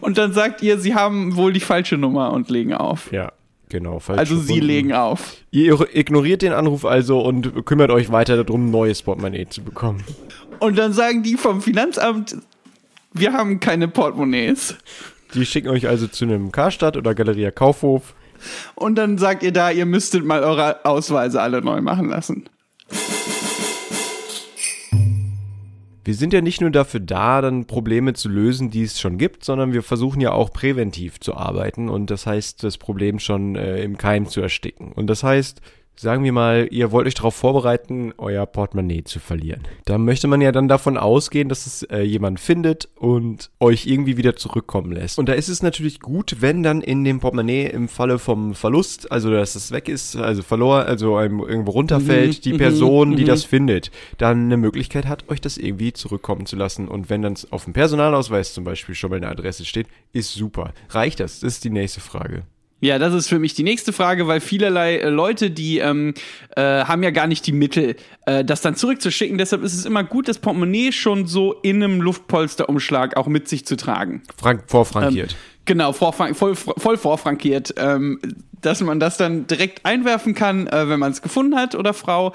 Und 0.00 0.18
dann 0.18 0.32
sagt 0.32 0.62
ihr, 0.62 0.78
sie 0.78 0.94
haben 0.94 1.36
wohl 1.36 1.52
die 1.52 1.60
falsche 1.60 1.96
Nummer 1.96 2.32
und 2.32 2.50
legen 2.50 2.74
auf. 2.74 3.10
Ja, 3.10 3.32
genau. 3.68 3.98
falsch 3.98 4.18
Also 4.18 4.36
sie 4.36 4.46
verbunden. 4.46 4.66
legen 4.66 4.92
auf. 4.92 5.34
Ihr 5.50 5.78
ignoriert 5.94 6.42
den 6.42 6.52
Anruf 6.52 6.84
also 6.84 7.20
und 7.20 7.64
kümmert 7.66 7.90
euch 7.90 8.10
weiter 8.10 8.42
darum, 8.42 8.66
ein 8.66 8.70
neues 8.70 9.02
Portemonnaie 9.02 9.46
zu 9.48 9.62
bekommen. 9.62 10.04
Und 10.58 10.78
dann 10.78 10.92
sagen 10.92 11.22
die 11.22 11.34
vom 11.36 11.60
Finanzamt, 11.62 12.36
wir 13.12 13.32
haben 13.32 13.60
keine 13.60 13.88
Portemonnaies. 13.88 14.76
Die 15.34 15.44
schicken 15.44 15.68
euch 15.68 15.86
also 15.88 16.06
zu 16.06 16.24
einem 16.24 16.52
Karstadt 16.52 16.96
oder 16.96 17.14
Galeria 17.14 17.50
Kaufhof. 17.50 18.14
Und 18.74 18.96
dann 18.96 19.18
sagt 19.18 19.42
ihr 19.42 19.52
da, 19.52 19.70
ihr 19.70 19.86
müsstet 19.86 20.24
mal 20.24 20.42
eure 20.44 20.84
Ausweise 20.84 21.40
alle 21.40 21.62
neu 21.62 21.80
machen 21.80 22.08
lassen. 22.08 22.48
Wir 26.06 26.14
sind 26.14 26.32
ja 26.32 26.40
nicht 26.40 26.60
nur 26.60 26.70
dafür 26.70 27.00
da, 27.00 27.40
dann 27.40 27.66
Probleme 27.66 28.12
zu 28.12 28.28
lösen, 28.28 28.70
die 28.70 28.84
es 28.84 29.00
schon 29.00 29.18
gibt, 29.18 29.42
sondern 29.42 29.72
wir 29.72 29.82
versuchen 29.82 30.20
ja 30.20 30.30
auch 30.30 30.52
präventiv 30.52 31.18
zu 31.18 31.36
arbeiten 31.36 31.88
und 31.88 32.10
das 32.12 32.26
heißt, 32.26 32.62
das 32.62 32.78
Problem 32.78 33.18
schon 33.18 33.56
äh, 33.56 33.82
im 33.82 33.98
Keim 33.98 34.26
zu 34.26 34.40
ersticken. 34.40 34.92
Und 34.92 35.08
das 35.08 35.24
heißt, 35.24 35.60
Sagen 35.98 36.24
wir 36.24 36.32
mal, 36.32 36.68
ihr 36.70 36.92
wollt 36.92 37.06
euch 37.06 37.14
darauf 37.14 37.34
vorbereiten, 37.34 38.12
euer 38.18 38.44
Portemonnaie 38.46 39.04
zu 39.04 39.18
verlieren. 39.18 39.62
Da 39.86 39.96
möchte 39.98 40.28
man 40.28 40.40
ja 40.40 40.52
dann 40.52 40.68
davon 40.68 40.96
ausgehen, 40.98 41.48
dass 41.48 41.66
es 41.66 41.82
äh, 41.84 42.02
jemand 42.02 42.38
findet 42.38 42.88
und 42.96 43.50
euch 43.60 43.86
irgendwie 43.86 44.16
wieder 44.16 44.36
zurückkommen 44.36 44.92
lässt. 44.92 45.18
Und 45.18 45.28
da 45.28 45.32
ist 45.32 45.48
es 45.48 45.62
natürlich 45.62 46.00
gut, 46.00 46.36
wenn 46.40 46.62
dann 46.62 46.82
in 46.82 47.02
dem 47.04 47.20
Portemonnaie 47.20 47.66
im 47.66 47.88
Falle 47.88 48.18
vom 48.18 48.54
Verlust, 48.54 49.10
also 49.10 49.30
dass 49.30 49.54
es 49.54 49.72
weg 49.72 49.88
ist, 49.88 50.16
also 50.16 50.42
verloren, 50.42 50.86
also 50.86 51.16
einem 51.16 51.40
irgendwo 51.40 51.72
runterfällt, 51.72 52.26
Mhm, 52.26 52.40
die 52.42 52.52
mhm, 52.52 52.58
Person, 52.58 53.16
die 53.16 53.22
mhm. 53.22 53.28
das 53.28 53.44
findet, 53.44 53.90
dann 54.18 54.46
eine 54.46 54.56
Möglichkeit 54.56 55.06
hat, 55.06 55.28
euch 55.28 55.40
das 55.40 55.58
irgendwie 55.58 55.92
zurückkommen 55.92 56.46
zu 56.46 56.56
lassen. 56.56 56.88
Und 56.88 57.10
wenn 57.10 57.22
dann 57.22 57.36
auf 57.50 57.64
dem 57.64 57.72
Personalausweis 57.72 58.54
zum 58.54 58.64
Beispiel 58.64 58.94
schon 58.94 59.10
mal 59.10 59.16
eine 59.16 59.28
Adresse 59.28 59.64
steht, 59.64 59.86
ist 60.12 60.34
super. 60.34 60.72
Reicht 60.90 61.20
das? 61.20 61.40
Das 61.40 61.54
ist 61.54 61.64
die 61.64 61.70
nächste 61.70 62.00
Frage. 62.00 62.44
Ja, 62.80 62.98
das 62.98 63.14
ist 63.14 63.28
für 63.28 63.38
mich 63.38 63.54
die 63.54 63.62
nächste 63.62 63.92
Frage, 63.92 64.26
weil 64.26 64.40
vielerlei 64.40 64.98
äh, 64.98 65.08
Leute, 65.08 65.50
die 65.50 65.78
ähm, 65.78 66.12
äh, 66.56 66.62
haben 66.62 67.02
ja 67.02 67.10
gar 67.10 67.26
nicht 67.26 67.46
die 67.46 67.52
Mittel, 67.52 67.96
äh, 68.26 68.44
das 68.44 68.60
dann 68.60 68.76
zurückzuschicken. 68.76 69.38
Deshalb 69.38 69.62
ist 69.62 69.72
es 69.72 69.86
immer 69.86 70.04
gut, 70.04 70.28
das 70.28 70.38
Portemonnaie 70.38 70.92
schon 70.92 71.26
so 71.26 71.54
in 71.62 71.82
einem 71.82 72.02
Luftpolsterumschlag 72.02 73.16
auch 73.16 73.28
mit 73.28 73.48
sich 73.48 73.64
zu 73.66 73.76
tragen. 73.76 74.22
Frank 74.38 74.64
vorfrankiert. 74.66 75.36
Genau, 75.64 75.92
vorfran 75.92 76.34
voll, 76.34 76.54
voll 76.54 76.96
vorfrankiert, 76.96 77.74
ähm, 77.78 78.20
dass 78.60 78.80
man 78.82 79.00
das 79.00 79.16
dann 79.16 79.46
direkt 79.46 79.84
einwerfen 79.84 80.34
kann, 80.34 80.66
äh, 80.66 80.88
wenn 80.88 81.00
man 81.00 81.12
es 81.12 81.22
gefunden 81.22 81.56
hat 81.56 81.74
oder 81.74 81.94
Frau. 81.94 82.34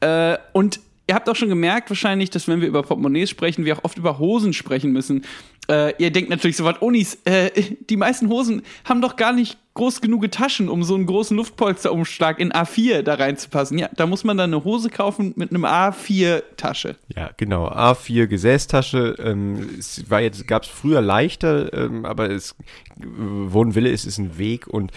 Äh, 0.00 0.38
und 0.52 0.80
ihr 1.12 1.14
habt 1.14 1.28
auch 1.28 1.36
schon 1.36 1.50
gemerkt 1.50 1.90
wahrscheinlich, 1.90 2.30
dass 2.30 2.48
wenn 2.48 2.62
wir 2.62 2.68
über 2.68 2.82
Portemonnaies 2.82 3.28
sprechen, 3.28 3.66
wir 3.66 3.76
auch 3.76 3.84
oft 3.84 3.98
über 3.98 4.18
Hosen 4.18 4.54
sprechen 4.54 4.92
müssen. 4.92 5.26
Äh, 5.68 5.92
ihr 6.02 6.10
denkt 6.10 6.30
natürlich 6.30 6.56
sofort, 6.56 6.80
Unis, 6.80 7.18
äh, 7.26 7.50
die 7.90 7.98
meisten 7.98 8.30
Hosen 8.30 8.62
haben 8.86 9.02
doch 9.02 9.16
gar 9.16 9.34
nicht 9.34 9.58
groß 9.74 10.00
genug 10.00 10.30
Taschen, 10.30 10.70
um 10.70 10.82
so 10.84 10.94
einen 10.94 11.04
großen 11.04 11.36
Luftpolsterumschlag 11.36 12.38
in 12.40 12.50
A4 12.50 13.02
da 13.02 13.14
reinzupassen. 13.14 13.76
Ja, 13.76 13.90
da 13.94 14.06
muss 14.06 14.24
man 14.24 14.38
dann 14.38 14.54
eine 14.54 14.64
Hose 14.64 14.88
kaufen 14.88 15.34
mit 15.36 15.50
einem 15.50 15.66
A4-Tasche. 15.66 16.96
Ja, 17.14 17.30
genau. 17.36 17.68
A4 17.68 18.26
Gesäßtasche. 18.26 19.16
Ähm, 19.22 19.68
es 19.78 20.02
gab 20.46 20.62
es 20.62 20.68
früher 20.70 21.02
leichter, 21.02 21.74
ähm, 21.74 22.06
aber 22.06 22.30
es, 22.30 22.56
wo 22.96 23.62
ein 23.62 23.74
Wille 23.74 23.90
ist, 23.90 24.06
ist 24.06 24.16
ein 24.16 24.38
Weg 24.38 24.66
und 24.66 24.92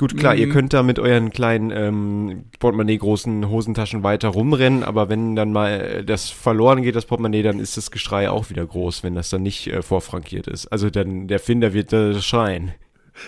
Gut, 0.00 0.16
klar, 0.16 0.34
ihr 0.34 0.48
könnt 0.48 0.72
da 0.72 0.82
mit 0.82 0.98
euren 0.98 1.28
kleinen 1.28 1.70
ähm, 1.70 2.44
Portemonnaie 2.58 2.96
großen 2.96 3.50
Hosentaschen 3.50 4.02
weiter 4.02 4.28
rumrennen, 4.28 4.82
aber 4.82 5.10
wenn 5.10 5.36
dann 5.36 5.52
mal 5.52 5.72
äh, 5.72 6.04
das 6.04 6.30
verloren 6.30 6.80
geht, 6.80 6.96
das 6.96 7.04
Portemonnaie, 7.04 7.42
dann 7.42 7.58
ist 7.58 7.76
das 7.76 7.90
Geschrei 7.90 8.30
auch 8.30 8.48
wieder 8.48 8.64
groß, 8.64 9.02
wenn 9.02 9.14
das 9.14 9.28
dann 9.28 9.42
nicht 9.42 9.66
äh, 9.66 9.82
vorfrankiert 9.82 10.46
ist. 10.46 10.68
Also 10.68 10.88
dann 10.88 11.28
der 11.28 11.38
Finder 11.38 11.74
wird 11.74 11.92
äh, 11.92 12.18
schreien. 12.22 12.72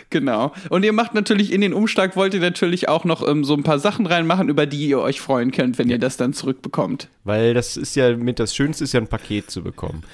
Genau. 0.09 0.53
Und 0.71 0.83
ihr 0.83 0.95
macht 0.95 1.13
natürlich 1.13 1.53
in 1.53 1.61
den 1.61 1.75
Umschlag, 1.75 2.17
wollt 2.17 2.33
ihr 2.33 2.41
natürlich 2.41 2.89
auch 2.89 3.05
noch 3.05 3.29
ähm, 3.29 3.45
so 3.45 3.53
ein 3.53 3.65
paar 3.65 3.79
Sachen 3.79 4.07
reinmachen, 4.07 4.49
über 4.49 4.65
die 4.65 4.89
ihr 4.89 4.99
euch 4.99 5.21
freuen 5.21 5.51
könnt, 5.51 5.79
wenn 5.79 5.91
ihr 5.91 5.99
das 5.99 6.17
dann 6.17 6.33
zurückbekommt. 6.33 7.11
Weil 7.25 7.53
das 7.53 7.77
ist 7.77 7.97
ja 7.97 8.17
mit 8.17 8.39
das 8.39 8.57
Schönste 8.57 8.85
ist 8.85 8.95
ja 8.95 9.01
ein 9.01 9.09
Paket 9.09 9.51
zu 9.51 9.63
bekommen. 9.63 10.05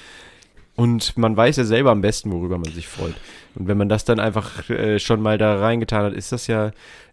Und 0.75 1.17
man 1.17 1.37
weiß 1.37 1.55
ja 1.55 1.63
selber 1.63 1.91
am 1.91 2.01
besten, 2.01 2.33
worüber 2.33 2.57
man 2.57 2.73
sich 2.73 2.87
freut. 2.89 3.15
Und 3.55 3.67
wenn 3.67 3.77
man 3.77 3.89
das 3.89 4.05
dann 4.05 4.19
einfach 4.19 4.69
äh, 4.69 4.99
schon 4.99 5.21
mal 5.21 5.37
da 5.37 5.59
reingetan 5.59 6.03
hat, 6.05 6.13
ist 6.13 6.31
das 6.31 6.47
ja, 6.47 6.71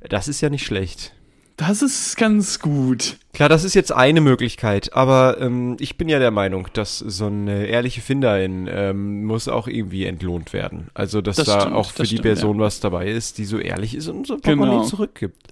das 0.08 0.28
ist 0.28 0.40
ja 0.40 0.50
nicht 0.50 0.64
schlecht. 0.66 1.12
Das 1.56 1.80
ist 1.80 2.18
ganz 2.18 2.58
gut. 2.58 3.16
Klar, 3.32 3.48
das 3.48 3.64
ist 3.64 3.72
jetzt 3.72 3.90
eine 3.90 4.20
Möglichkeit, 4.20 4.92
aber 4.92 5.38
ähm, 5.40 5.78
ich 5.80 5.96
bin 5.96 6.06
ja 6.06 6.18
der 6.18 6.30
Meinung, 6.30 6.68
dass 6.74 6.98
so 6.98 7.26
eine 7.28 7.64
ehrliche 7.66 8.02
Finderin 8.02 8.68
ähm, 8.70 9.24
muss 9.24 9.48
auch 9.48 9.66
irgendwie 9.66 10.04
entlohnt 10.04 10.52
werden. 10.52 10.88
Also, 10.92 11.22
dass 11.22 11.36
Das 11.36 11.46
da 11.46 11.60
stimmt, 11.62 11.74
auch 11.76 11.92
für 11.92 12.02
die 12.02 12.08
stimmt, 12.08 12.22
Person 12.24 12.58
was 12.60 12.80
dabei 12.80 13.08
ist, 13.08 13.38
die 13.38 13.46
so 13.46 13.58
ehrlich 13.58 13.94
ist 13.94 14.08
und 14.08 14.26
so 14.26 14.34
ein 14.34 14.40
Portemonnaie 14.42 14.72
Genau. 14.76 14.84
zurückgibt. 14.84 15.48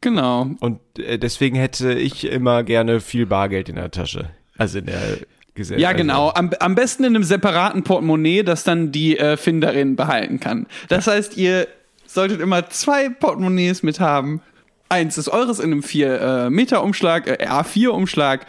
Genau. 0.00 0.46
Und 0.60 0.80
äh, 0.98 1.18
deswegen 1.18 1.56
hätte 1.56 1.92
ich 1.92 2.24
immer 2.24 2.62
gerne 2.62 3.00
viel 3.00 3.26
Bargeld 3.26 3.68
in 3.68 3.76
der 3.76 3.90
Tasche. 3.90 4.30
Also 4.56 4.78
in 4.78 4.86
der 4.86 5.18
Gesellschaft. 5.54 5.82
Ja, 5.82 5.92
genau. 5.92 6.32
Am, 6.34 6.50
am 6.60 6.74
besten 6.74 7.04
in 7.04 7.14
einem 7.14 7.24
separaten 7.24 7.82
Portemonnaie, 7.82 8.42
das 8.42 8.64
dann 8.64 8.92
die 8.92 9.18
äh, 9.18 9.36
Finderin 9.36 9.96
behalten 9.96 10.40
kann. 10.40 10.66
Das 10.88 11.06
heißt, 11.06 11.36
ihr 11.36 11.68
solltet 12.06 12.40
immer 12.40 12.68
zwei 12.70 13.08
Portemonnaies 13.08 13.82
mit 13.82 14.00
haben. 14.00 14.40
Eins 14.88 15.16
ist 15.18 15.28
eures 15.28 15.58
in 15.58 15.72
einem 15.72 15.80
4-Meter-Umschlag, 15.80 17.26
äh, 17.26 17.46
A4-Umschlag. 17.46 18.46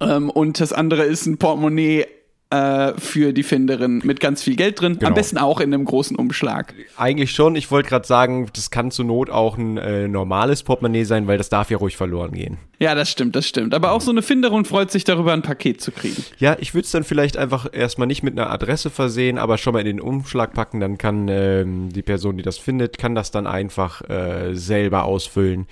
Ähm, 0.00 0.30
und 0.30 0.60
das 0.60 0.72
andere 0.72 1.04
ist 1.04 1.26
ein 1.26 1.38
Portemonnaie 1.38 2.06
äh, 2.50 2.92
für 2.98 3.32
die 3.32 3.42
Finderin 3.42 4.00
mit 4.04 4.20
ganz 4.20 4.42
viel 4.42 4.56
Geld 4.56 4.80
drin. 4.80 4.94
Genau. 4.94 5.08
Am 5.08 5.14
besten 5.14 5.36
auch 5.36 5.60
in 5.60 5.72
einem 5.74 5.84
großen 5.84 6.16
Umschlag. 6.16 6.74
Eigentlich 6.96 7.32
schon. 7.32 7.56
Ich 7.56 7.70
wollte 7.70 7.90
gerade 7.90 8.06
sagen, 8.06 8.48
das 8.54 8.70
kann 8.70 8.90
zur 8.90 9.04
Not 9.04 9.28
auch 9.28 9.58
ein 9.58 9.76
äh, 9.76 10.08
normales 10.08 10.62
Portemonnaie 10.62 11.04
sein, 11.04 11.26
weil 11.26 11.36
das 11.36 11.50
darf 11.50 11.70
ja 11.70 11.76
ruhig 11.76 11.96
verloren 11.96 12.32
gehen. 12.32 12.56
Ja, 12.78 12.94
das 12.94 13.10
stimmt, 13.10 13.36
das 13.36 13.46
stimmt. 13.46 13.74
Aber 13.74 13.92
auch 13.92 14.00
so 14.00 14.10
eine 14.10 14.22
Finderin 14.22 14.64
freut 14.64 14.90
sich 14.90 15.04
darüber, 15.04 15.32
ein 15.32 15.42
Paket 15.42 15.80
zu 15.80 15.92
kriegen. 15.92 16.24
Ja, 16.38 16.56
ich 16.58 16.74
würde 16.74 16.86
es 16.86 16.90
dann 16.90 17.04
vielleicht 17.04 17.36
einfach 17.36 17.66
erstmal 17.70 18.06
nicht 18.06 18.22
mit 18.22 18.38
einer 18.38 18.50
Adresse 18.50 18.88
versehen, 18.88 19.36
aber 19.36 19.58
schon 19.58 19.74
mal 19.74 19.80
in 19.80 19.86
den 19.86 20.00
Umschlag 20.00 20.54
packen. 20.54 20.80
Dann 20.80 20.96
kann 20.96 21.28
ähm, 21.28 21.90
die 21.92 22.02
Person, 22.02 22.38
die 22.38 22.42
das 22.42 22.56
findet, 22.56 22.96
kann 22.96 23.14
das 23.14 23.30
dann 23.30 23.46
einfach 23.46 24.08
äh, 24.08 24.54
selber 24.54 25.04
ausfüllen. 25.04 25.66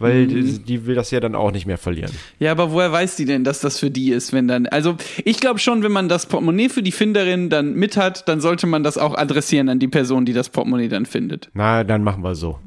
Weil 0.00 0.26
die, 0.28 0.58
die 0.60 0.86
will 0.86 0.94
das 0.94 1.10
ja 1.10 1.18
dann 1.18 1.34
auch 1.34 1.50
nicht 1.50 1.66
mehr 1.66 1.78
verlieren. 1.78 2.12
Ja, 2.38 2.52
aber 2.52 2.70
woher 2.70 2.92
weiß 2.92 3.16
die 3.16 3.24
denn, 3.24 3.42
dass 3.42 3.60
das 3.60 3.78
für 3.80 3.90
die 3.90 4.10
ist, 4.12 4.32
wenn 4.32 4.46
dann. 4.46 4.66
Also, 4.66 4.96
ich 5.24 5.40
glaube 5.40 5.58
schon, 5.58 5.82
wenn 5.82 5.90
man 5.92 6.08
das 6.08 6.26
Portemonnaie 6.26 6.68
für 6.68 6.82
die 6.82 6.92
Finderin 6.92 7.50
dann 7.50 7.74
mit 7.74 7.96
hat, 7.96 8.28
dann 8.28 8.40
sollte 8.40 8.66
man 8.68 8.84
das 8.84 8.96
auch 8.96 9.16
adressieren 9.16 9.68
an 9.68 9.78
die 9.80 9.88
Person, 9.88 10.24
die 10.24 10.32
das 10.32 10.50
Portemonnaie 10.50 10.88
dann 10.88 11.04
findet. 11.06 11.50
Na, 11.54 11.82
dann 11.82 12.04
machen 12.04 12.22
wir 12.22 12.34
so. 12.36 12.58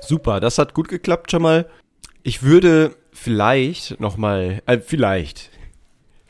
Super, 0.00 0.40
das 0.40 0.58
hat 0.58 0.74
gut 0.74 0.88
geklappt 0.88 1.30
schon 1.30 1.42
mal. 1.42 1.66
Ich 2.22 2.42
würde 2.42 2.94
vielleicht 3.12 4.00
noch 4.00 4.16
mal, 4.16 4.62
äh, 4.66 4.78
vielleicht 4.78 5.50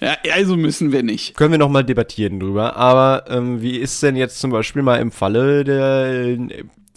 Ja, 0.00 0.16
also 0.32 0.56
müssen 0.56 0.92
wir 0.92 1.02
nicht. 1.02 1.36
können 1.36 1.52
wir 1.52 1.58
noch 1.58 1.68
mal 1.68 1.82
debattieren 1.84 2.40
drüber. 2.40 2.76
Aber 2.76 3.25
ähm, 3.28 3.60
wie 3.60 3.76
ist 3.76 4.02
denn 4.02 4.16
jetzt 4.16 4.40
zum 4.40 4.50
Beispiel 4.50 4.82
mal 4.82 4.96
im 4.96 5.10
Falle 5.10 5.64
der, 5.64 6.36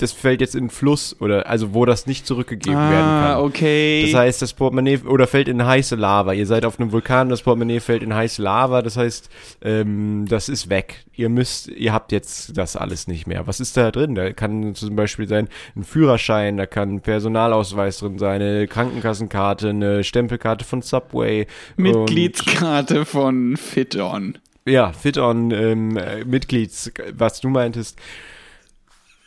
das 0.01 0.13
fällt 0.13 0.41
jetzt 0.41 0.55
in 0.55 0.65
den 0.65 0.69
Fluss 0.69 1.15
oder 1.19 1.47
also 1.47 1.73
wo 1.73 1.85
das 1.85 2.07
nicht 2.07 2.25
zurückgegeben 2.25 2.77
werden 2.77 2.89
kann. 2.89 3.31
Ah, 3.31 3.39
okay. 3.41 4.03
Das 4.05 4.19
heißt, 4.19 4.41
das 4.41 4.53
Portemonnaie 4.53 4.99
oder 5.05 5.27
fällt 5.27 5.49
in 5.49 5.65
heiße 5.65 5.95
Lava. 5.95 6.33
Ihr 6.33 6.45
seid 6.45 6.65
auf 6.65 6.79
einem 6.79 6.91
Vulkan, 6.91 7.29
das 7.29 7.41
Portemonnaie 7.41 7.81
fällt 7.81 8.01
in 8.01 8.13
heiße 8.13 8.41
Lava. 8.41 8.81
Das 8.81 8.95
heißt, 8.95 9.29
ähm, 9.61 10.25
das 10.27 10.47
ist 10.47 10.69
weg. 10.69 11.05
Ihr 11.13 11.27
müsst, 11.27 11.67
ihr 11.67 11.91
habt 11.91 12.13
jetzt 12.13 12.57
das 12.57 12.77
alles 12.77 13.07
nicht 13.07 13.27
mehr. 13.27 13.45
Was 13.45 13.59
ist 13.59 13.75
da 13.75 13.91
drin? 13.91 14.15
Da 14.15 14.31
kann 14.31 14.73
zum 14.73 14.95
Beispiel 14.95 15.27
sein 15.27 15.49
ein 15.75 15.83
Führerschein, 15.83 16.55
da 16.55 16.65
kann 16.65 16.95
ein 16.95 17.01
Personalausweis 17.01 17.99
drin 17.99 18.17
sein, 18.17 18.41
eine 18.41 18.67
Krankenkassenkarte, 18.67 19.69
eine 19.69 20.03
Stempelkarte 20.05 20.63
von 20.63 20.81
Subway. 20.81 21.45
Mitgliedskarte 21.75 23.03
von 23.03 23.57
FitOn. 23.57 24.09
Und, 24.09 24.39
ja, 24.65 24.93
FitOn, 24.93 25.51
ähm, 25.51 25.97
äh, 25.97 26.23
Mitglieds, 26.23 26.91
was 27.13 27.41
du 27.41 27.49
meintest. 27.49 27.99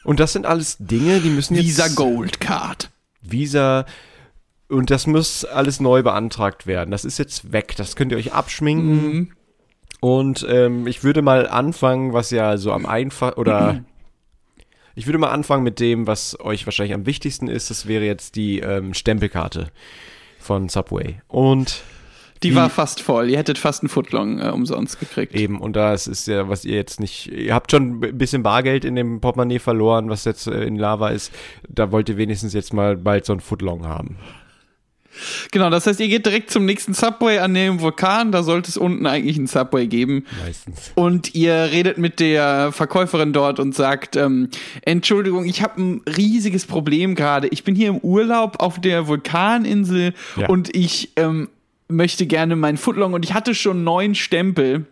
Und 0.05 0.21
das 0.21 0.33
sind 0.33 0.47
alles 0.47 0.77
Dinge, 0.79 1.21
die 1.21 1.31
müssen 1.31 1.55
jetzt. 1.55 1.65
Visa 1.65 1.89
Gold 1.89 2.41
Card. 2.41 2.91
Visa. 3.21 3.87
Und 4.69 4.91
das 4.91 5.07
muss 5.07 5.45
alles 5.45 5.81
neu 5.81 6.03
beantragt 6.03 6.67
werden. 6.67 6.91
Das 6.91 7.05
ist 7.05 7.19
jetzt 7.19 7.53
weg. 7.53 7.75
Das 7.77 7.95
könnt 7.95 8.11
ihr 8.13 8.19
euch 8.19 8.33
abschminken. 8.33 9.35
Und 10.01 10.45
ähm, 10.49 10.87
ich 10.87 11.05
würde 11.05 11.23
mal 11.23 11.47
anfangen, 11.47 12.13
was 12.13 12.31
ja 12.31 12.57
so 12.57 12.73
am 12.73 12.87
einfach 12.87 13.37
oder 13.37 13.85
ich 14.95 15.07
würde 15.07 15.19
mal 15.19 15.31
anfangen 15.31 15.63
mit 15.63 15.79
dem, 15.79 16.07
was 16.07 16.41
euch 16.41 16.67
wahrscheinlich 16.67 16.95
am 16.95 17.07
wichtigsten 17.07 17.49
ist. 17.49 17.71
Das 17.71 17.87
wäre 17.87 18.05
jetzt 18.05 18.35
die 18.35 18.59
ähm, 18.59 18.95
Stempelkarte 18.95 19.69
von 20.41 20.69
Subway. 20.69 21.21
Und 21.29 21.83
Die 22.43 22.55
war 22.55 22.71
fast 22.71 23.01
voll. 23.01 23.31
Ihr 23.31 23.39
hättet 23.39 23.59
fast 23.59 23.83
einen 23.83 23.89
Footlong 23.89 24.39
äh, 24.41 24.49
umsonst 24.51 24.99
gekriegt. 25.01 25.35
Eben, 25.35 25.61
und 25.61 25.75
das 25.77 26.07
ist 26.07 26.27
ja, 26.27 26.49
was 26.49 26.65
ihr 26.65 26.77
jetzt 26.77 27.01
nicht, 27.01 27.29
ihr 27.29 27.55
habt 27.55 27.71
schon 27.71 28.01
ein 28.03 28.19
bisschen 28.19 28.43
Bargeld 28.43 28.85
in 28.85 28.95
dem 28.97 29.21
Portemonnaie 29.21 29.59
verloren, 29.59 30.09
was 30.09 30.25
jetzt 30.25 30.47
äh, 30.47 30.65
in 30.65 30.77
Lava 30.77 31.11
ist. 31.11 31.33
Da 31.69 31.93
wollt 31.93 32.09
ihr 32.09 32.17
wenigstens 32.17 32.53
jetzt 32.55 32.73
mal 32.73 32.97
bald 32.97 33.25
so 33.27 33.33
ein 33.33 33.41
Footlong 33.41 33.87
haben. 33.87 34.17
Genau, 35.51 35.69
das 35.69 35.87
heißt, 35.87 36.01
ihr 36.01 36.09
geht 36.09 36.25
direkt 36.25 36.51
zum 36.51 36.65
nächsten 36.65 36.95
Subway 36.95 37.39
an 37.39 37.53
dem 37.53 37.81
Vulkan. 37.81 38.33
Da 38.33 38.43
sollte 38.43 38.71
es 38.71 38.79
unten 38.79 39.05
eigentlich 39.07 39.37
einen 39.37 39.47
Subway 39.47 39.87
geben. 39.87 40.25
Meistens. 40.43 40.93
Und 40.95 41.35
ihr 41.35 41.69
redet 41.71 41.99
mit 41.99 42.19
der 42.19 42.73
Verkäuferin 42.73 43.35
dort 43.35 43.61
und 43.61 43.75
sagt, 43.75 44.17
ähm, 44.17 44.49
Entschuldigung, 44.83 45.45
ich 45.45 45.63
habe 45.63 45.83
ein 45.83 46.01
riesiges 46.17 46.65
Problem 46.65 47.15
gerade. 47.15 47.49
Ich 47.49 47.63
bin 47.63 47.75
hier 47.75 47.89
im 47.89 47.99
Urlaub 47.99 48.63
auf 48.63 48.81
der 48.81 49.07
Vulkaninsel 49.07 50.15
Ja. 50.37 50.49
und 50.49 50.75
ich 50.75 51.11
ähm, 51.17 51.51
möchte 51.93 52.27
gerne 52.27 52.57
meinen 52.57 52.77
Footlong 52.77 53.13
und 53.15 53.25
ich 53.25 53.35
hatte 53.35 53.55
schon 53.55 53.85
neun 53.85 54.15
Stempel. 54.15 54.87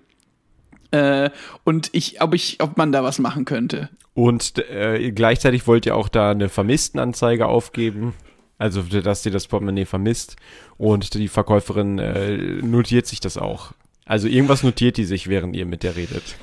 Äh, 0.92 1.30
und 1.64 1.90
ich, 1.92 2.20
ob 2.20 2.34
ich, 2.34 2.60
ob 2.60 2.76
man 2.76 2.92
da 2.92 3.04
was 3.04 3.18
machen 3.18 3.44
könnte. 3.44 3.90
Und 4.14 4.58
äh, 4.70 5.12
gleichzeitig 5.12 5.66
wollt 5.66 5.86
ihr 5.86 5.94
auch 5.96 6.08
da 6.08 6.32
eine 6.32 6.48
Vermisstenanzeige 6.48 7.46
aufgeben. 7.46 8.14
Also, 8.58 8.82
dass 8.82 9.24
ihr 9.24 9.32
das 9.32 9.46
Portemonnaie 9.46 9.86
vermisst. 9.86 10.36
Und 10.76 11.14
die 11.14 11.28
Verkäuferin 11.28 11.98
äh, 11.98 12.36
notiert 12.36 13.06
sich 13.06 13.20
das 13.20 13.38
auch. 13.38 13.72
Also, 14.04 14.28
irgendwas 14.28 14.62
notiert 14.62 14.96
die 14.96 15.04
sich, 15.04 15.28
während 15.28 15.56
ihr 15.56 15.64
mit 15.64 15.82
der 15.82 15.96
redet. 15.96 16.36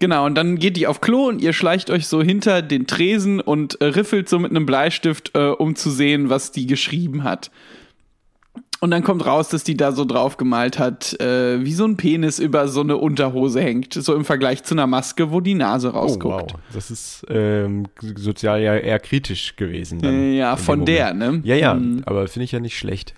Genau, 0.00 0.24
und 0.24 0.34
dann 0.34 0.58
geht 0.58 0.76
die 0.76 0.86
auf 0.86 1.00
Klo 1.00 1.28
und 1.28 1.42
ihr 1.42 1.52
schleicht 1.52 1.90
euch 1.90 2.06
so 2.08 2.22
hinter 2.22 2.62
den 2.62 2.86
Tresen 2.86 3.40
und 3.40 3.80
äh, 3.80 3.86
riffelt 3.86 4.28
so 4.28 4.38
mit 4.38 4.50
einem 4.50 4.66
Bleistift, 4.66 5.32
äh, 5.34 5.50
um 5.50 5.76
zu 5.76 5.90
sehen, 5.90 6.30
was 6.30 6.52
die 6.52 6.66
geschrieben 6.66 7.22
hat. 7.22 7.50
Und 8.82 8.90
dann 8.92 9.04
kommt 9.04 9.26
raus, 9.26 9.50
dass 9.50 9.62
die 9.62 9.76
da 9.76 9.92
so 9.92 10.06
drauf 10.06 10.38
gemalt 10.38 10.78
hat, 10.78 11.20
äh, 11.20 11.62
wie 11.62 11.72
so 11.74 11.84
ein 11.84 11.98
Penis 11.98 12.38
über 12.38 12.66
so 12.66 12.80
eine 12.80 12.96
Unterhose 12.96 13.60
hängt. 13.60 13.92
So 13.92 14.14
im 14.14 14.24
Vergleich 14.24 14.62
zu 14.64 14.74
einer 14.74 14.86
Maske, 14.86 15.30
wo 15.30 15.40
die 15.40 15.52
Nase 15.54 15.88
Oh, 15.92 15.98
rausguckt. 15.98 16.52
wow. 16.54 16.60
Das 16.72 16.90
ist 16.90 17.26
ähm, 17.28 17.88
sozial 18.16 18.62
ja 18.62 18.74
eher 18.76 18.98
kritisch 18.98 19.56
gewesen. 19.56 20.00
Dann 20.00 20.14
Äh, 20.14 20.38
ja, 20.38 20.56
von 20.56 20.86
der, 20.86 21.12
ne? 21.12 21.40
Ja, 21.44 21.56
ja, 21.56 21.74
Mhm. 21.74 22.04
aber 22.06 22.26
finde 22.26 22.44
ich 22.44 22.52
ja 22.52 22.60
nicht 22.60 22.78
schlecht. 22.78 23.12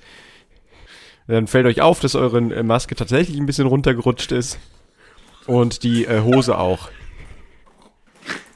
Dann 1.29 1.47
fällt 1.47 1.67
euch 1.67 1.81
auf, 1.81 2.01
dass 2.01 2.17
eure 2.17 2.39
äh, 2.39 2.65
Maske 2.65 2.97
tatsächlich 2.97 3.39
ein 3.39 3.47
bisschen 3.47 3.69
runtergerutscht 3.69 4.33
ist. 4.33 4.59
Und 5.47 5.85
die 5.85 6.05
äh, 6.07 6.23
Hose 6.23 6.59
auch. 6.59 6.89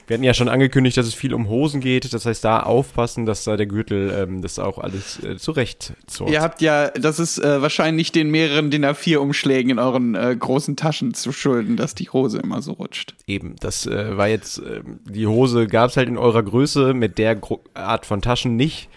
Wir 0.07 0.13
hatten 0.13 0.23
ja 0.23 0.33
schon 0.33 0.47
angekündigt, 0.47 0.95
dass 0.95 1.05
es 1.05 1.13
viel 1.13 1.33
um 1.33 1.49
Hosen 1.49 1.81
geht. 1.81 2.13
Das 2.13 2.25
heißt, 2.25 2.43
da 2.43 2.61
aufpassen, 2.61 3.25
dass 3.25 3.43
da 3.43 3.57
der 3.57 3.65
Gürtel 3.65 4.13
ähm, 4.17 4.41
das 4.41 4.57
auch 4.57 4.77
alles 4.77 5.21
äh, 5.21 5.35
zurecht 5.35 5.93
zurrt. 6.07 6.31
Ihr 6.31 6.41
habt 6.41 6.61
ja, 6.61 6.89
das 6.91 7.19
ist 7.19 7.37
äh, 7.39 7.61
wahrscheinlich 7.61 8.13
den 8.13 8.31
mehreren 8.31 8.71
DIN 8.71 8.85
A4-Umschlägen 8.85 9.69
in 9.69 9.79
euren 9.79 10.15
äh, 10.15 10.33
großen 10.37 10.77
Taschen 10.77 11.13
zu 11.13 11.33
schulden, 11.33 11.75
dass 11.75 11.93
die 11.93 12.09
Hose 12.09 12.39
immer 12.39 12.61
so 12.61 12.71
rutscht. 12.71 13.15
Eben, 13.27 13.57
das 13.59 13.85
äh, 13.85 14.15
war 14.15 14.29
jetzt, 14.29 14.59
ähm, 14.59 15.01
die 15.03 15.27
Hose 15.27 15.67
gab 15.67 15.89
es 15.89 15.97
halt 15.97 16.07
in 16.07 16.17
eurer 16.17 16.41
Größe, 16.41 16.93
mit 16.93 17.17
der 17.17 17.35
Gro 17.35 17.61
Art 17.73 18.05
von 18.05 18.21
Taschen 18.21 18.55
nicht. 18.55 18.89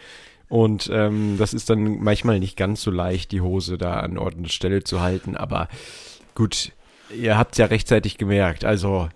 Und 0.49 0.91
ähm, 0.93 1.37
das 1.39 1.55
ist 1.55 1.71
dann 1.71 2.03
manchmal 2.03 2.41
nicht 2.41 2.57
ganz 2.57 2.83
so 2.83 2.91
leicht, 2.91 3.33
die 3.33 3.41
Hose 3.41 3.79
da 3.79 4.01
an 4.01 4.19
Ort 4.19 4.35
und 4.35 4.53
Stelle 4.53 4.83
zu 4.83 5.01
halten. 5.01 5.37
Aber 5.37 5.69
gut, 6.35 6.73
ihr 7.17 7.39
habt 7.39 7.53
es 7.53 7.59
ja 7.59 7.67
rechtzeitig 7.67 8.19
gemerkt. 8.19 8.65
Also, 8.65 9.09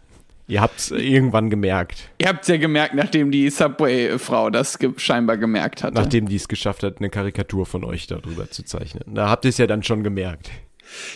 ihr 0.47 0.61
habt 0.61 0.79
es 0.79 0.91
irgendwann 0.91 1.51
gemerkt, 1.51 2.11
Ihr 2.19 2.29
habt 2.29 2.47
ja 2.49 2.57
gemerkt, 2.57 2.95
nachdem 2.95 3.31
die 3.31 3.49
Subway-Frau 3.51 4.51
das 4.51 4.79
ge 4.79 4.93
scheinbar 4.97 5.37
gemerkt 5.37 5.83
hatte. 5.83 5.95
nachdem 5.95 6.29
die 6.29 6.37
es 6.37 6.49
geschafft 6.49 6.83
hat, 6.83 6.99
eine 6.99 7.11
Karikatur 7.11 7.67
von 7.67 7.85
euch 7.85 8.07
darüber 8.07 8.51
zu 8.51 8.65
zeichnen. 8.65 9.15
Da 9.15 9.29
habt 9.29 9.45
ihr 9.45 9.49
es 9.51 9.59
ja 9.59 9.67
dann 9.67 9.83
schon 9.83 10.03
gemerkt. 10.03 10.51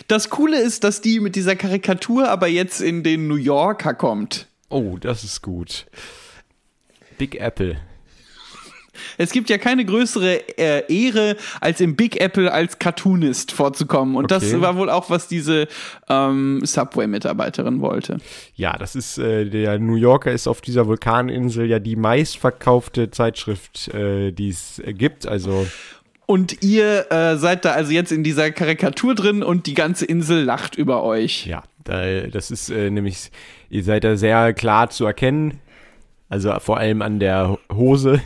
das 0.07 0.29
Coole 0.29 0.59
ist, 0.59 0.83
dass 0.83 1.01
die 1.01 1.19
mit 1.19 1.35
dieser 1.35 1.55
Karikatur 1.55 2.29
aber 2.29 2.47
jetzt 2.47 2.81
in 2.81 3.03
den 3.03 3.27
New 3.27 3.35
Yorker 3.35 3.93
kommt. 3.93 4.47
Oh, 4.69 4.97
das 4.99 5.23
ist 5.23 5.41
gut. 5.41 5.85
Big 7.17 7.35
Apple. 7.39 7.77
Es 9.17 9.31
gibt 9.31 9.49
ja 9.49 9.57
keine 9.57 9.85
größere 9.85 10.57
äh, 10.57 10.83
Ehre, 10.93 11.35
als 11.61 11.81
im 11.81 11.95
Big 11.95 12.19
Apple 12.21 12.51
als 12.51 12.79
Cartoonist 12.79 13.51
vorzukommen. 13.51 14.15
Und 14.15 14.31
das 14.31 14.43
Okay. 14.43 14.61
war 14.61 14.75
wohl 14.77 14.89
auch, 14.89 15.09
was 15.09 15.27
diese 15.27 15.67
ähm, 16.09 16.61
Subway-Mitarbeiterin 16.63 17.81
wollte. 17.81 18.17
Ja, 18.55 18.77
das 18.77 18.95
ist, 18.95 19.17
äh, 19.17 19.45
der 19.45 19.79
New 19.79 19.95
Yorker 19.95 20.31
ist 20.31 20.47
auf 20.47 20.61
dieser 20.61 20.87
Vulkaninsel 20.87 21.65
ja 21.67 21.79
die 21.79 21.95
meistverkaufte 21.95 23.11
Zeitschrift, 23.11 23.87
äh, 23.93 24.31
die 24.31 24.49
es 24.49 24.81
gibt. 24.85 25.27
Also, 25.27 25.67
Und 26.25 26.63
ihr 26.63 27.11
äh, 27.11 27.37
seid 27.37 27.65
da 27.65 27.71
also 27.71 27.91
jetzt 27.91 28.11
in 28.11 28.23
dieser 28.23 28.51
Karikatur 28.51 29.15
drin 29.15 29.43
und 29.43 29.65
die 29.65 29.73
ganze 29.73 30.05
Insel 30.05 30.43
lacht 30.43 30.75
über 30.75 31.03
euch. 31.03 31.45
ja, 31.45 31.63
da, 31.83 32.21
das 32.27 32.51
ist 32.51 32.69
äh, 32.69 32.89
nämlich, 32.91 33.31
ihr 33.69 33.83
seid 33.83 34.03
da 34.03 34.15
sehr 34.15 34.53
klar 34.53 34.89
zu 34.89 35.05
erkennen. 35.05 35.59
Also 36.29 36.53
vor 36.59 36.77
allem 36.77 37.01
an 37.01 37.19
der 37.19 37.57
Hose. 37.73 38.21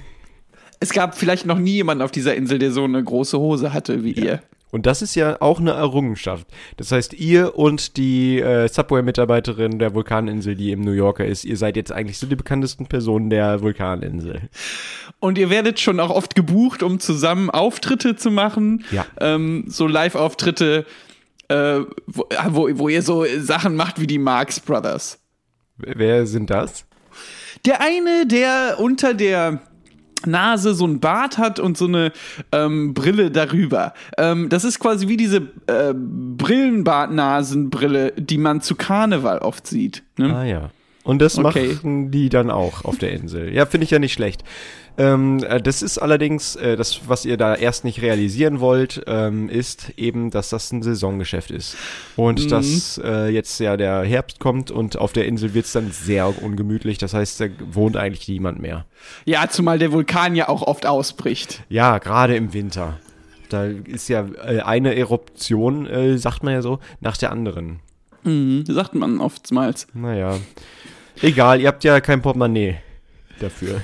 Es 0.83 0.91
gab 0.91 1.17
vielleicht 1.17 1.45
noch 1.45 1.59
nie 1.59 1.75
jemanden 1.75 2.03
auf 2.03 2.11
dieser 2.11 2.35
Insel, 2.35 2.59
der 2.59 2.73
so 2.73 2.83
eine 2.83 3.01
große 3.01 3.39
Hose 3.39 3.71
hatte 3.71 4.03
wie 4.03 4.11
ihr. 4.11 4.43
Und 4.69 4.85
das 4.85 5.01
ist 5.01 5.15
ja 5.15 5.41
auch 5.41 5.61
eine 5.61 5.71
Errungenschaft. 5.71 6.45
Das 6.75 6.91
heißt, 6.91 7.13
ihr 7.13 7.57
und 7.57 7.95
die 7.95 8.41
äh, 8.41 8.67
Subway-Mitarbeiterin 8.67 9.79
der 9.79 9.93
Vulkaninsel, 9.93 10.55
die 10.55 10.73
im 10.73 10.81
New 10.81 10.91
Yorker 10.91 11.25
ist, 11.25 11.45
ihr 11.45 11.55
seid 11.55 11.77
jetzt 11.77 11.93
eigentlich 11.93 12.17
so 12.17 12.27
die 12.27 12.35
bekanntesten 12.35 12.87
Personen 12.87 13.29
der 13.29 13.61
Vulkaninsel. 13.61 14.49
Und 15.21 15.37
ihr 15.37 15.49
werdet 15.49 15.79
schon 15.79 16.01
auch 16.01 16.09
oft 16.09 16.35
gebucht, 16.35 16.83
um 16.83 16.99
zusammen 16.99 17.49
Auftritte 17.49 18.17
zu 18.17 18.29
machen. 18.29 18.83
Ja. 18.91 19.05
Ähm, 19.21 19.63
so 19.67 19.87
Live-Auftritte, 19.87 20.85
äh, 21.47 21.79
wo, 22.07 22.25
wo, 22.49 22.69
wo 22.77 22.89
ihr 22.89 23.03
so 23.03 23.25
Sachen 23.37 23.77
macht 23.77 24.01
wie 24.01 24.07
die 24.07 24.19
Marx 24.19 24.59
Brothers. 24.59 25.17
Wer 25.77 26.27
sind 26.27 26.49
das? 26.49 26.83
Der 27.65 27.79
eine, 27.79 28.27
der 28.27 28.79
unter 28.79 29.13
der 29.13 29.61
Nase 30.25 30.73
so 30.73 30.85
ein 30.85 30.99
Bart 30.99 31.37
hat 31.37 31.59
und 31.59 31.77
so 31.77 31.85
eine 31.85 32.11
ähm, 32.51 32.93
Brille 32.93 33.31
darüber. 33.31 33.93
Ähm, 34.17 34.49
das 34.49 34.63
ist 34.63 34.79
quasi 34.79 35.07
wie 35.07 35.17
diese 35.17 35.37
äh, 35.67 35.93
Brillenbart-Nasenbrille, 35.93 38.13
die 38.17 38.37
man 38.37 38.61
zu 38.61 38.75
Karneval 38.75 39.39
oft 39.39 39.67
sieht. 39.67 40.03
Ne? 40.17 40.35
Ah 40.35 40.43
ja. 40.43 40.69
Und 41.03 41.21
das 41.21 41.37
Okay. 41.37 41.67
machen 41.73 42.11
die 42.11 42.29
dann 42.29 42.49
auch 42.49 42.85
auf 42.85 42.97
der 42.97 43.11
Insel. 43.11 43.53
Ja, 43.53 43.65
finde 43.65 43.83
ich 43.85 43.91
ja 43.91 43.99
nicht 43.99 44.13
schlecht. 44.13 44.43
Ähm, 44.97 45.43
äh, 45.43 45.59
das 45.61 45.81
ist 45.81 45.97
allerdings, 45.97 46.55
äh, 46.55 46.77
das, 46.77 47.01
was 47.07 47.25
ihr 47.25 47.35
da 47.35 47.55
erst 47.55 47.83
nicht 47.83 48.01
realisieren 48.01 48.59
wollt, 48.59 49.03
ähm, 49.07 49.49
ist 49.49 49.89
eben, 49.97 50.29
dass 50.29 50.49
das 50.49 50.71
ein 50.71 50.81
Saisongeschäft 50.83 51.51
ist. 51.51 51.75
Und 52.15 52.51
dass 52.51 53.01
äh, 53.03 53.27
jetzt 53.27 53.59
ja 53.59 53.75
der 53.75 54.03
Herbst 54.03 54.39
kommt 54.39 54.69
und 54.71 54.97
auf 54.97 55.11
der 55.11 55.25
Insel 55.25 55.53
wird 55.55 55.65
es 55.65 55.71
dann 55.73 55.91
sehr 55.91 56.41
ungemütlich. 56.43 56.99
Das 56.99 57.13
heißt, 57.13 57.41
da 57.41 57.45
wohnt 57.71 57.97
eigentlich 57.97 58.27
niemand 58.27 58.59
mehr. 58.61 58.85
Ja, 59.25 59.49
zumal 59.49 59.79
der 59.79 59.91
Vulkan 59.91 60.35
ja 60.35 60.47
auch 60.47 60.61
oft 60.61 60.85
ausbricht. 60.85 61.63
Ja, 61.69 61.97
gerade 61.97 62.35
im 62.35 62.53
Winter. 62.53 62.99
Da 63.49 63.65
ist 63.65 64.07
ja 64.09 64.25
äh, 64.45 64.61
eine 64.61 64.95
Eruption, 64.95 65.85
äh, 65.87 66.17
sagt 66.17 66.43
man 66.43 66.53
ja 66.53 66.61
so, 66.61 66.79
nach 67.01 67.17
der 67.17 67.31
anderen. 67.31 67.79
Mhm, 68.23 68.63
sagt 68.67 68.93
man 68.95 69.19
oftmals. 69.19 69.87
Naja. 69.93 70.37
Egal, 71.21 71.61
ihr 71.61 71.67
habt 71.67 71.83
ja 71.83 72.01
kein 72.01 72.21
Portemonnaie 72.21 72.77
dafür. 73.39 73.81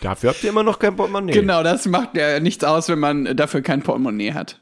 Dafür 0.00 0.30
habt 0.30 0.44
ihr 0.44 0.50
immer 0.50 0.62
noch 0.62 0.78
kein 0.78 0.94
Portemonnaie. 0.94 1.32
Genau, 1.32 1.62
das 1.62 1.86
macht 1.86 2.16
ja 2.16 2.38
nichts 2.38 2.62
aus, 2.62 2.88
wenn 2.88 3.00
man 3.00 3.36
dafür 3.36 3.62
kein 3.62 3.82
Portemonnaie 3.82 4.32
hat. 4.32 4.60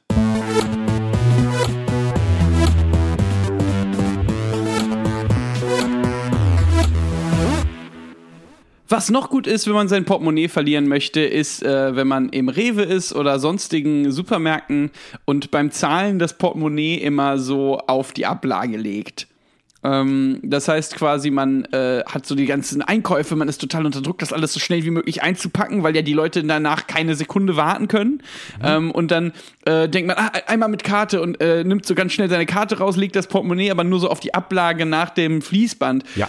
Was 8.89 9.11
noch 9.11 9.31
gut 9.31 9.49
ist, 9.49 9.67
wenn 9.67 9.75
man 9.75 9.89
sein 9.89 10.05
Portemonnaie 10.05 10.47
verlieren 10.47 10.87
möchte, 10.87 11.21
ist, 11.21 11.63
äh, 11.63 11.97
wenn 11.97 12.07
man 12.07 12.29
im 12.29 12.49
Rewe 12.49 12.83
ist 12.83 13.13
oder 13.13 13.41
sonstigen 13.41 14.13
Supermärkten 14.13 14.93
und 15.25 15.51
beim 15.51 15.73
Zahlen 15.73 16.21
das 16.21 16.39
Portemonnaie 16.39 16.95
immer 16.95 17.39
so 17.39 17.79
auf 17.79 18.13
die 18.13 18.27
Ablage 18.27 18.77
legt. 18.77 19.27
Ähm, 19.87 20.41
das 20.43 20.67
heißt 20.67 20.97
quasi, 20.97 21.31
man 21.31 21.65
äh, 21.67 22.03
hat 22.07 22.27
so 22.27 22.35
die 22.35 22.47
ganzen 22.47 22.83
Einkäufe, 22.83 23.37
man 23.37 23.49
ist 23.49 23.59
total 23.61 23.87
unter 23.87 24.03
Druck, 24.03 24.19
das 24.19 24.33
alles 24.33 24.53
so 24.53 24.59
schnell 24.59 24.85
wie 24.85 24.91
möglich 24.91 25.23
einzupacken, 25.23 25.83
weil 25.85 25.95
ja 25.95 26.03
die 26.03 26.13
Leute 26.13 26.43
danach 26.43 26.89
keine 26.89 27.15
Sekunde 27.15 27.55
warten 27.57 27.87
können. 27.87 28.23
Ähm, 28.63 28.91
und 28.91 29.11
dann 29.13 29.33
äh, 29.65 29.89
denkt 29.89 30.09
man, 30.09 30.17
ah, 30.19 30.33
einmal 30.49 30.69
mit 30.69 30.83
Karte 30.83 31.23
und 31.23 31.41
äh, 31.41 31.63
nimmt 31.63 31.87
so 31.87 31.95
ganz 31.95 32.13
schnell 32.13 32.29
seine 32.29 32.47
Karte 32.47 32.79
raus, 32.79 32.97
legt 32.97 33.15
das 33.15 33.29
Portemonnaie 33.29 33.71
aber 33.71 33.85
nur 33.85 34.01
so 34.01 34.09
auf 34.11 34.19
die 34.21 34.35
Ablage 34.35 34.87
nach 34.87 35.11
dem 35.11 35.41
Fließband 35.43 36.05
Ja. 36.17 36.29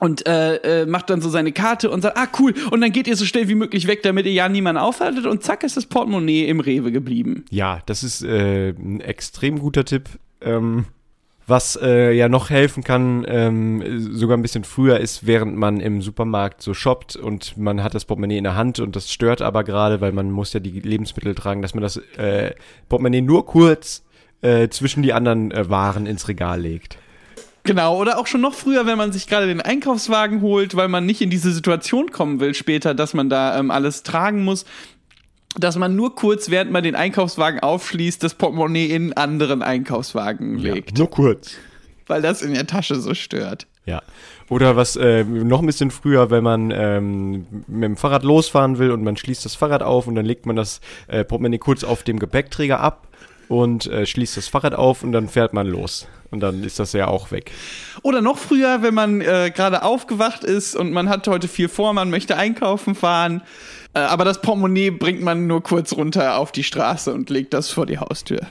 und 0.00 0.26
äh, 0.26 0.82
äh, 0.82 0.86
macht 0.86 1.10
dann 1.10 1.20
so 1.20 1.28
seine 1.28 1.52
Karte 1.52 1.90
und 1.90 2.00
sagt, 2.02 2.16
ah 2.16 2.28
cool, 2.38 2.54
und 2.70 2.80
dann 2.80 2.92
geht 2.92 3.06
ihr 3.06 3.16
so 3.16 3.24
schnell 3.26 3.48
wie 3.48 3.54
möglich 3.56 3.86
weg, 3.88 4.02
damit 4.02 4.24
ihr 4.26 4.32
ja 4.32 4.48
niemanden 4.48 4.80
aufhaltet 4.80 5.26
und 5.26 5.42
zack 5.42 5.64
ist 5.64 5.76
das 5.76 5.84
Portemonnaie 5.86 6.46
im 6.46 6.60
Rewe 6.60 6.92
geblieben. 6.92 7.44
Ja, 7.50 7.80
das 7.86 8.02
ist 8.04 8.22
äh, 8.22 8.70
ein 8.70 9.00
extrem 9.00 9.58
guter 9.58 9.84
Tipp. 9.84 10.08
Ähm, 10.40 10.86
was 11.50 11.78
äh, 11.82 12.12
ja 12.12 12.28
noch 12.28 12.48
helfen 12.48 12.82
kann, 12.82 13.26
ähm, 13.28 14.14
sogar 14.14 14.36
ein 14.36 14.42
bisschen 14.42 14.64
früher 14.64 14.98
ist, 15.00 15.26
während 15.26 15.56
man 15.56 15.80
im 15.80 16.00
Supermarkt 16.00 16.62
so 16.62 16.72
shoppt 16.72 17.16
und 17.16 17.58
man 17.58 17.82
hat 17.82 17.94
das 17.94 18.04
Portemonnaie 18.06 18.38
in 18.38 18.44
der 18.44 18.54
Hand 18.54 18.80
und 18.80 18.96
das 18.96 19.12
stört 19.12 19.42
aber 19.42 19.64
gerade, 19.64 20.00
weil 20.00 20.12
man 20.12 20.30
muss 20.30 20.52
ja 20.52 20.60
die 20.60 20.80
Lebensmittel 20.80 21.34
tragen, 21.34 21.60
dass 21.60 21.74
man 21.74 21.82
das 21.82 21.98
äh, 22.16 22.54
Portemonnaie 22.88 23.20
nur 23.20 23.44
kurz 23.44 24.02
äh, 24.40 24.68
zwischen 24.68 25.02
die 25.02 25.12
anderen 25.12 25.50
äh, 25.50 25.68
Waren 25.68 26.06
ins 26.06 26.28
Regal 26.28 26.60
legt. 26.60 26.96
Genau, 27.64 27.98
oder 27.98 28.18
auch 28.18 28.26
schon 28.26 28.40
noch 28.40 28.54
früher, 28.54 28.86
wenn 28.86 28.96
man 28.96 29.12
sich 29.12 29.26
gerade 29.26 29.46
den 29.46 29.60
Einkaufswagen 29.60 30.40
holt, 30.40 30.76
weil 30.76 30.88
man 30.88 31.04
nicht 31.04 31.20
in 31.20 31.28
diese 31.28 31.52
Situation 31.52 32.10
kommen 32.10 32.40
will 32.40 32.54
später, 32.54 32.94
dass 32.94 33.12
man 33.12 33.28
da 33.28 33.58
ähm, 33.58 33.70
alles 33.70 34.02
tragen 34.02 34.44
muss, 34.44 34.64
dass 35.56 35.76
man 35.76 35.96
nur 35.96 36.14
kurz, 36.14 36.50
während 36.50 36.70
man 36.70 36.82
den 36.82 36.94
Einkaufswagen 36.94 37.60
aufschließt, 37.60 38.22
das 38.22 38.34
Portemonnaie 38.34 38.86
in 38.86 39.02
einen 39.02 39.12
anderen 39.14 39.62
Einkaufswagen 39.62 40.58
legt, 40.58 40.98
nur 40.98 41.10
kurz. 41.10 41.54
weil 42.06 42.22
das 42.22 42.42
in 42.42 42.54
der 42.54 42.66
Tasche 42.66 42.96
so 42.96 43.14
stört. 43.14 43.66
Ja. 43.86 44.02
Oder 44.48 44.76
was 44.76 44.96
äh, 44.96 45.24
noch 45.24 45.60
ein 45.60 45.66
bisschen 45.66 45.90
früher, 45.90 46.30
wenn 46.30 46.44
man 46.44 46.70
ähm, 46.74 47.46
mit 47.66 47.84
dem 47.84 47.96
Fahrrad 47.96 48.22
losfahren 48.22 48.78
will 48.78 48.90
und 48.90 49.02
man 49.02 49.16
schließt 49.16 49.44
das 49.44 49.54
Fahrrad 49.54 49.82
auf 49.82 50.06
und 50.06 50.14
dann 50.16 50.26
legt 50.26 50.46
man 50.46 50.56
das 50.56 50.80
äh, 51.08 51.24
Portemonnaie 51.24 51.58
kurz 51.58 51.82
auf 51.84 52.02
dem 52.02 52.18
Gepäckträger 52.18 52.80
ab 52.80 53.08
und 53.50 53.88
äh, 53.88 54.06
schließt 54.06 54.36
das 54.36 54.46
Fahrrad 54.46 54.76
auf 54.76 55.02
und 55.02 55.10
dann 55.10 55.28
fährt 55.28 55.52
man 55.52 55.66
los. 55.66 56.06
Und 56.30 56.38
dann 56.38 56.62
ist 56.62 56.78
das 56.78 56.92
ja 56.92 57.08
auch 57.08 57.32
weg. 57.32 57.50
Oder 58.02 58.22
noch 58.22 58.38
früher, 58.38 58.82
wenn 58.82 58.94
man 58.94 59.20
äh, 59.20 59.50
gerade 59.52 59.82
aufgewacht 59.82 60.44
ist 60.44 60.76
und 60.76 60.92
man 60.92 61.08
hat 61.08 61.26
heute 61.26 61.48
viel 61.48 61.68
vor, 61.68 61.92
man 61.92 62.10
möchte 62.10 62.36
einkaufen 62.36 62.94
fahren, 62.94 63.42
äh, 63.92 63.98
aber 63.98 64.24
das 64.24 64.40
Portemonnaie 64.40 64.90
bringt 64.90 65.22
man 65.22 65.48
nur 65.48 65.64
kurz 65.64 65.92
runter 65.94 66.38
auf 66.38 66.52
die 66.52 66.62
Straße 66.62 67.12
und 67.12 67.28
legt 67.28 67.52
das 67.52 67.70
vor 67.70 67.86
die 67.86 67.98
Haustür. 67.98 68.42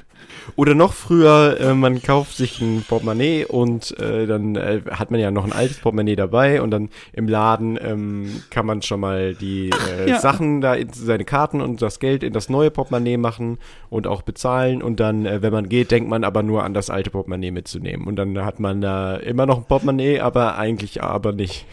Oder 0.56 0.76
noch 0.76 0.94
früher, 0.94 1.58
äh, 1.60 1.74
man 1.74 2.02
kauft 2.02 2.36
sich 2.38 2.62
ein 2.62 2.86
Portemonnaie 2.88 3.46
und 3.46 3.98
äh, 4.00 4.26
dann 4.28 4.56
äh, 4.56 4.82
hat 4.92 5.12
man 5.12 5.20
ja 5.20 5.32
noch 5.32 5.46
ein 5.46 5.54
altes 5.54 5.78
Portemonnaie 5.78 6.16
dabei 6.16 6.62
und 6.62 6.72
dann 6.72 6.90
im 7.14 7.28
Laden 7.28 7.78
ähm, 7.82 8.44
kann 8.50 8.66
man 8.66 8.82
schon 8.82 9.00
mal 9.00 9.36
die 9.36 9.70
äh, 9.70 10.10
ja. 10.10 10.20
Sachen 10.20 10.62
da, 10.62 10.76
in 10.76 10.92
seine 10.92 11.26
Karten 11.26 11.62
und 11.62 11.82
das 11.82 12.00
Geld 12.00 12.24
in 12.24 12.34
das 12.34 12.50
neue 12.50 12.72
Portemonnaie 12.72 13.18
machen 13.18 13.58
und 13.90 14.08
auch 14.08 14.22
bezahlen 14.22 14.82
und 14.82 15.00
dann, 15.00 15.26
äh, 15.26 15.42
wenn 15.42 15.54
man 15.54 15.70
geht, 15.70 15.92
denkt 15.92 16.10
man 16.10 16.24
aber 16.24 16.44
nur 16.44 16.64
an 16.64 16.74
das 16.74 16.90
alte 16.90 17.10
Portemonnaie 17.10 17.52
mitzunehmen 17.52 18.08
und 18.08 18.16
dann 18.16 18.44
hat 18.46 18.60
man 18.60 18.82
da 18.82 19.16
immer 19.16 19.46
noch 19.46 19.58
ein 19.58 19.66
Portemonnaie, 19.66 20.20
aber 20.20 20.58
eigentlich 20.58 21.02
aber 21.02 21.32
nicht. 21.32 21.66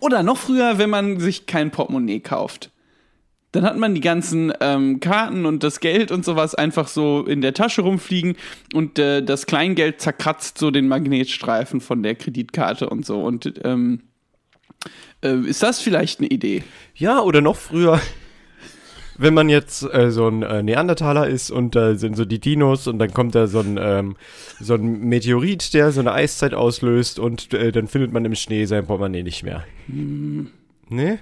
Oder 0.00 0.22
noch 0.22 0.36
früher, 0.36 0.78
wenn 0.78 0.90
man 0.90 1.18
sich 1.18 1.46
kein 1.46 1.70
Portemonnaie 1.70 2.20
kauft. 2.20 2.70
Dann 3.58 3.66
hat 3.66 3.76
man 3.76 3.92
die 3.92 4.00
ganzen 4.00 4.52
ähm, 4.60 5.00
Karten 5.00 5.44
und 5.44 5.64
das 5.64 5.80
Geld 5.80 6.12
und 6.12 6.24
sowas 6.24 6.54
einfach 6.54 6.86
so 6.86 7.24
in 7.26 7.40
der 7.40 7.54
Tasche 7.54 7.82
rumfliegen 7.82 8.36
und 8.72 9.00
äh, 9.00 9.20
das 9.20 9.46
Kleingeld 9.46 10.00
zerkratzt 10.00 10.58
so 10.58 10.70
den 10.70 10.86
Magnetstreifen 10.86 11.80
von 11.80 12.04
der 12.04 12.14
Kreditkarte 12.14 12.88
und 12.88 13.04
so. 13.04 13.20
Und 13.20 13.52
ähm, 13.64 14.02
äh, 15.24 15.40
ist 15.40 15.60
das 15.60 15.80
vielleicht 15.80 16.20
eine 16.20 16.28
Idee? 16.28 16.62
Ja, 16.94 17.20
oder 17.20 17.40
noch 17.40 17.56
früher, 17.56 18.00
wenn 19.18 19.34
man 19.34 19.48
jetzt 19.48 19.82
äh, 19.92 20.12
so 20.12 20.28
ein 20.28 20.44
äh, 20.44 20.62
Neandertaler 20.62 21.26
ist 21.26 21.50
und 21.50 21.74
da 21.74 21.96
sind 21.96 22.16
so 22.16 22.24
die 22.24 22.38
Dinos 22.38 22.86
und 22.86 23.00
dann 23.00 23.12
kommt 23.12 23.34
da 23.34 23.48
so 23.48 23.58
ein, 23.58 23.76
ähm, 23.82 24.16
so 24.60 24.74
ein 24.74 25.00
Meteorit, 25.00 25.74
der 25.74 25.90
so 25.90 25.98
eine 25.98 26.12
Eiszeit 26.12 26.54
auslöst 26.54 27.18
und 27.18 27.52
äh, 27.52 27.72
dann 27.72 27.88
findet 27.88 28.12
man 28.12 28.24
im 28.24 28.36
Schnee 28.36 28.66
sein 28.66 28.86
Portemonnaie 28.86 29.24
nicht 29.24 29.42
mehr. 29.42 29.64
Ne? 30.88 31.18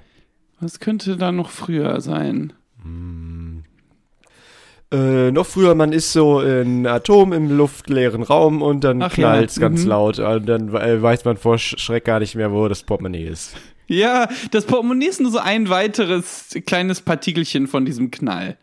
Was 0.60 0.80
könnte 0.80 1.16
da 1.16 1.32
noch 1.32 1.50
früher 1.50 2.00
sein? 2.00 2.52
Äh, 4.92 5.32
noch 5.32 5.46
früher, 5.46 5.74
man 5.74 5.92
ist 5.92 6.12
so 6.12 6.38
ein 6.38 6.86
Atom 6.86 7.32
im 7.32 7.50
luftleeren 7.56 8.22
Raum 8.22 8.62
und 8.62 8.84
dann 8.84 9.02
Ach 9.02 9.12
knallt's 9.12 9.56
ja, 9.56 9.62
ganz 9.62 9.82
mhm. 9.82 9.88
laut 9.88 10.18
und 10.20 10.46
dann 10.46 10.68
äh, 10.74 11.02
weiß 11.02 11.24
man 11.24 11.36
vor 11.36 11.56
Sch- 11.56 11.78
Schreck 11.78 12.04
gar 12.04 12.20
nicht 12.20 12.36
mehr, 12.36 12.52
wo 12.52 12.68
das 12.68 12.84
Portemonnaie 12.84 13.26
ist. 13.26 13.56
Ja, 13.88 14.28
das 14.52 14.64
Portemonnaie 14.64 15.06
ist 15.08 15.20
nur 15.20 15.30
so 15.32 15.38
ein 15.38 15.68
weiteres 15.68 16.56
kleines 16.66 17.00
Partikelchen 17.00 17.66
von 17.66 17.84
diesem 17.84 18.10
Knall. 18.12 18.56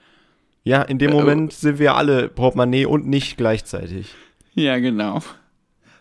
Ja, 0.63 0.81
in 0.81 0.97
dem 0.97 1.11
Äh, 1.11 1.13
Moment 1.13 1.51
sind 1.53 1.77
wir 1.77 1.95
alle 1.95 2.29
Portemonnaie 2.29 2.85
und 2.85 3.05
nicht 3.05 3.35
gleichzeitig. 3.37 4.07
Ja, 4.53 4.79
genau. 4.79 5.21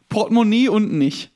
Portemonnaie 0.08 0.68
und 0.68 0.92
nicht. 0.92 1.32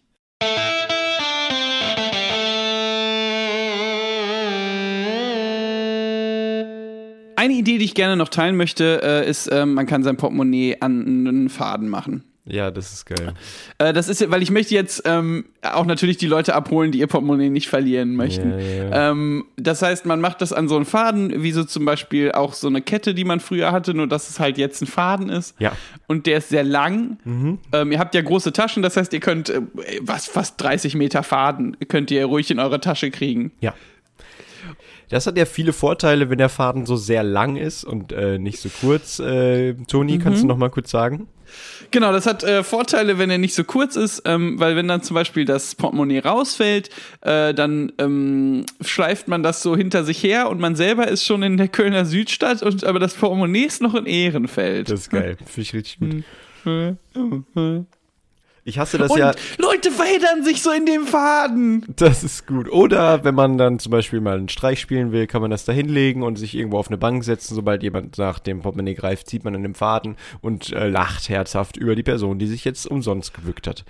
Eine 7.37 7.55
Idee, 7.55 7.79
die 7.79 7.85
ich 7.85 7.95
gerne 7.95 8.17
noch 8.17 8.29
teilen 8.29 8.57
möchte, 8.57 9.01
äh, 9.03 9.29
ist, 9.29 9.49
ähm, 9.53 9.75
man 9.75 9.87
kann 9.87 10.03
sein 10.03 10.17
Portemonnaie 10.17 10.77
an 10.81 11.07
einen 11.07 11.49
Faden 11.49 11.89
machen. 11.89 12.25
Ja, 12.49 12.71
das 12.71 12.93
ist 12.93 13.07
geil. 13.07 13.35
Äh, 13.79 13.93
das 13.93 14.09
ist, 14.09 14.21
ja- 14.21 14.31
weil 14.31 14.41
ich 14.41 14.53
möchte 14.53 14.73
jetzt 14.73 15.03
ähm, 15.05 15.47
auch 15.63 15.85
natürlich 15.85 16.17
die 16.17 16.29
Leute 16.29 16.55
abholen, 16.55 16.93
die 16.93 17.01
ihr 17.01 17.09
Portemonnaie 17.09 17.51
nicht 17.51 17.69
verlieren 17.69 18.15
möchten. 18.15 18.53
Ja, 18.53 18.59
ja. 18.59 19.11
Ähm, 19.11 19.47
das 19.57 19.83
heißt, 19.83 20.07
man 20.07 20.21
macht 20.21 20.41
das 20.43 20.53
an 20.53 20.69
so 20.69 20.77
einen 20.77 20.85
Faden, 20.85 21.43
wie 21.43 21.51
so 21.51 21.65
zum 21.65 21.85
Beispiel 21.85 22.31
auch 22.31 22.53
so 22.55 22.69
eine 22.69 22.83
Kette, 22.83 23.15
die 23.15 23.25
man 23.25 23.41
früher 23.41 23.73
hatte, 23.73 23.95
nur 23.95 24.07
dass 24.07 24.31
es 24.31 24.39
halt 24.39 24.59
jetzt 24.59 24.81
ein 24.81 24.87
Faden 24.87 25.29
ist. 25.29 25.57
Ja. 25.59 25.73
Und 26.07 26.27
der 26.27 26.39
ist 26.39 26.51
sehr 26.51 26.63
lang. 26.63 27.19
Ähm, 27.73 27.91
ihr 27.91 27.99
habt 27.99 28.15
ja 28.15 28.23
große 28.23 28.53
Taschen, 28.53 28.81
das 28.81 28.97
heißt, 28.97 29.13
ihr 29.13 29.19
könnt 29.21 29.49
äh, 29.51 29.63
was 30.03 30.27
fast 30.27 30.61
30 30.63 30.95
Meter 30.95 31.25
Faden 31.25 31.77
könnt 31.89 32.13
ihr 32.13 32.25
ruhig 32.27 32.49
in 32.53 32.61
eure 32.61 32.81
Tasche 32.81 33.11
kriegen. 33.11 33.51
Ja. 33.61 33.75
Das 35.09 35.27
hat 35.27 35.39
ja 35.39 35.45
viele 35.45 35.73
Vorteile, 35.73 36.31
wenn 36.31 36.39
der 36.39 36.49
Faden 36.49 36.87
so 36.87 36.97
sehr 36.97 37.23
lang 37.23 37.57
ist 37.57 37.85
und 37.85 38.13
äh, 38.13 38.39
nicht 38.39 38.61
so 38.61 38.69
kurz. 38.81 39.19
Äh, 39.19 39.75
Toni, 39.89 40.19
kannst 40.19 40.43
du 40.43 40.47
noch 40.47 40.57
mal 40.57 40.71
kurz 40.71 40.91
sagen? 40.91 41.29
Genau, 41.91 42.13
das 42.13 42.27
hat 42.27 42.43
äh, 42.43 42.65
Vorteile, 42.65 43.19
wenn 43.19 43.31
er 43.31 43.39
nicht 43.39 43.55
so 43.55 43.65
kurz 43.65 43.97
ist, 43.97 44.23
ähm, 44.25 44.59
weil 44.59 44.75
wenn 44.77 44.89
dann 44.89 45.03
zum 45.03 45.15
Beispiel 45.15 45.45
das 45.45 45.75
Portemonnaie 45.75 46.19
rausfällt, 46.19 46.91
äh, 47.21 47.55
dann 47.55 47.93
ähm, 47.99 48.67
schleift 48.81 49.29
man 49.29 49.43
das 49.43 49.63
so 49.63 49.77
hinter 49.77 50.05
sich 50.05 50.23
her 50.23 50.51
und 50.51 50.61
man 50.61 50.75
selber 50.75 51.07
ist 51.09 51.25
schon 51.25 51.43
in 51.43 51.57
der 51.57 51.69
Kölner 51.69 52.05
Südstadt, 52.05 52.63
und, 52.63 52.85
aber 52.85 52.99
das 52.99 53.15
Portemonnaie 53.15 53.65
ist 53.65 53.81
noch 53.81 53.95
in 53.95 54.07
Ehrenfeld. 54.07 54.91
Das 54.91 55.03
ist 55.03 55.11
geil. 55.11 55.37
Finde 55.47 55.61
ich 55.61 55.75
richtig 55.75 55.99
gut. 56.01 56.25
Ich 58.67 58.81
hasse 58.81 58.99
das 58.99 59.13
und 59.13 59.19
ja. 59.21 59.33
Leute 59.59 59.93
verheddern 59.93 60.43
sich 60.43 60.61
so 60.61 60.73
in 60.73 60.87
dem 60.87 61.07
Faden. 61.07 61.85
Das 61.95 62.25
ist 62.25 62.49
gut. 62.49 62.69
Oder 62.69 63.23
wenn 63.23 63.37
man 63.37 63.59
dann 63.59 63.79
zum 63.79 63.93
Beispiel 63.93 64.21
mal 64.21 64.37
einen 64.37 64.49
Streich 64.49 64.81
spielen 64.81 65.13
will, 65.13 65.29
kann 65.29 65.41
man 65.41 65.53
das 65.53 65.65
da 65.65 65.73
hinlegen 65.73 66.25
und 66.25 66.35
sich 66.35 66.57
irgendwo 66.57 66.77
auf 66.77 66.89
eine 66.89 66.99
Bank 66.99 67.23
setzen. 67.23 67.55
Sobald 67.55 67.85
jemand 67.85 68.19
nach 68.19 68.41
dem 68.41 68.63
Portemonnaie 68.63 68.95
greift, 68.95 69.31
zieht 69.31 69.45
man 69.45 69.55
an 69.55 69.63
dem 69.63 69.77
Faden 69.77 70.17
und 70.41 70.73
äh, 70.73 70.89
lacht 70.89 71.29
herzhaft 71.29 71.77
über 71.77 71.95
die 71.95 72.03
Person, 72.03 72.41
die 72.41 72.49
sich 72.49 72.65
jetzt 72.65 72.87
umsonst 72.89 73.35
gebückt 73.35 73.69
hat. 73.69 73.85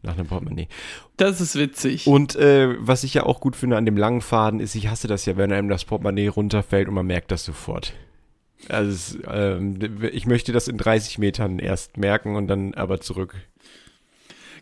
Nach 0.00 0.16
einem 0.16 0.28
Portemonnaie. 0.28 0.68
Das 1.18 1.42
ist 1.42 1.54
witzig. 1.56 2.06
Und 2.06 2.34
äh, 2.34 2.74
was 2.78 3.04
ich 3.04 3.12
ja 3.12 3.24
auch 3.24 3.38
gut 3.38 3.54
finde 3.54 3.76
an 3.76 3.84
dem 3.84 3.98
langen 3.98 4.22
Faden 4.22 4.60
ist, 4.60 4.74
ich 4.74 4.88
hasse 4.88 5.08
das 5.08 5.26
ja, 5.26 5.36
wenn 5.36 5.52
einem 5.52 5.68
das 5.68 5.84
Portemonnaie 5.84 6.28
runterfällt 6.28 6.88
und 6.88 6.94
man 6.94 7.06
merkt 7.06 7.30
das 7.30 7.44
sofort. 7.44 7.92
Also 8.68 9.18
ähm, 9.28 9.78
ich 10.10 10.26
möchte 10.26 10.52
das 10.52 10.68
in 10.68 10.78
30 10.78 11.18
Metern 11.18 11.58
erst 11.58 11.96
merken 11.96 12.36
und 12.36 12.46
dann 12.46 12.74
aber 12.74 13.00
zurück. 13.00 13.34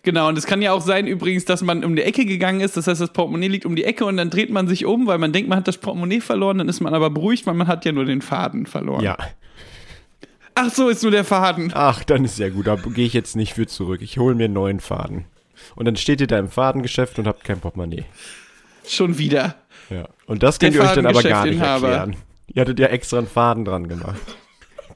Genau, 0.02 0.28
und 0.28 0.38
es 0.38 0.46
kann 0.46 0.62
ja 0.62 0.72
auch 0.72 0.80
sein 0.80 1.06
übrigens, 1.06 1.44
dass 1.44 1.60
man 1.60 1.84
um 1.84 1.94
die 1.94 2.02
Ecke 2.02 2.24
gegangen 2.24 2.60
ist, 2.60 2.76
das 2.76 2.86
heißt, 2.86 3.00
das 3.00 3.12
Portemonnaie 3.12 3.48
liegt 3.48 3.66
um 3.66 3.76
die 3.76 3.84
Ecke 3.84 4.06
und 4.06 4.16
dann 4.16 4.30
dreht 4.30 4.50
man 4.50 4.66
sich 4.66 4.86
um, 4.86 5.06
weil 5.06 5.18
man 5.18 5.32
denkt, 5.32 5.48
man 5.48 5.58
hat 5.58 5.68
das 5.68 5.76
Portemonnaie 5.76 6.20
verloren, 6.20 6.58
dann 6.58 6.68
ist 6.68 6.80
man 6.80 6.94
aber 6.94 7.10
beruhigt, 7.10 7.46
weil 7.46 7.54
man 7.54 7.66
hat 7.66 7.84
ja 7.84 7.92
nur 7.92 8.06
den 8.06 8.22
Faden 8.22 8.64
verloren. 8.64 9.04
Ja. 9.04 9.18
Ach 10.54 10.70
so, 10.70 10.88
ist 10.88 11.02
nur 11.02 11.12
der 11.12 11.24
Faden. 11.24 11.70
Ach, 11.74 12.02
dann 12.04 12.24
ist 12.24 12.38
ja 12.38 12.48
gut, 12.48 12.66
da 12.66 12.76
gehe 12.76 13.06
ich 13.06 13.12
jetzt 13.12 13.36
nicht 13.36 13.54
für 13.54 13.66
zurück. 13.66 14.00
Ich 14.02 14.18
hole 14.18 14.34
mir 14.34 14.44
einen 14.44 14.54
neuen 14.54 14.80
Faden. 14.80 15.26
Und 15.76 15.84
dann 15.84 15.96
steht 15.96 16.20
ihr 16.20 16.26
da 16.26 16.38
im 16.38 16.48
Fadengeschäft 16.48 17.18
und 17.18 17.26
habt 17.26 17.44
kein 17.44 17.60
Portemonnaie. 17.60 18.04
Schon 18.86 19.18
wieder. 19.18 19.56
Ja. 19.90 20.08
Und 20.26 20.42
das 20.42 20.58
Der 20.58 20.70
könnt 20.70 20.82
ihr 20.82 20.88
euch 20.88 20.94
dann 20.94 21.06
aber 21.06 21.22
gar 21.22 21.44
nicht 21.46 21.60
erklären. 21.60 22.16
Ihr 22.52 22.62
hattet 22.62 22.78
ja 22.78 22.86
extra 22.86 23.18
einen 23.18 23.26
Faden 23.26 23.64
dran 23.64 23.88
gemacht. 23.88 24.20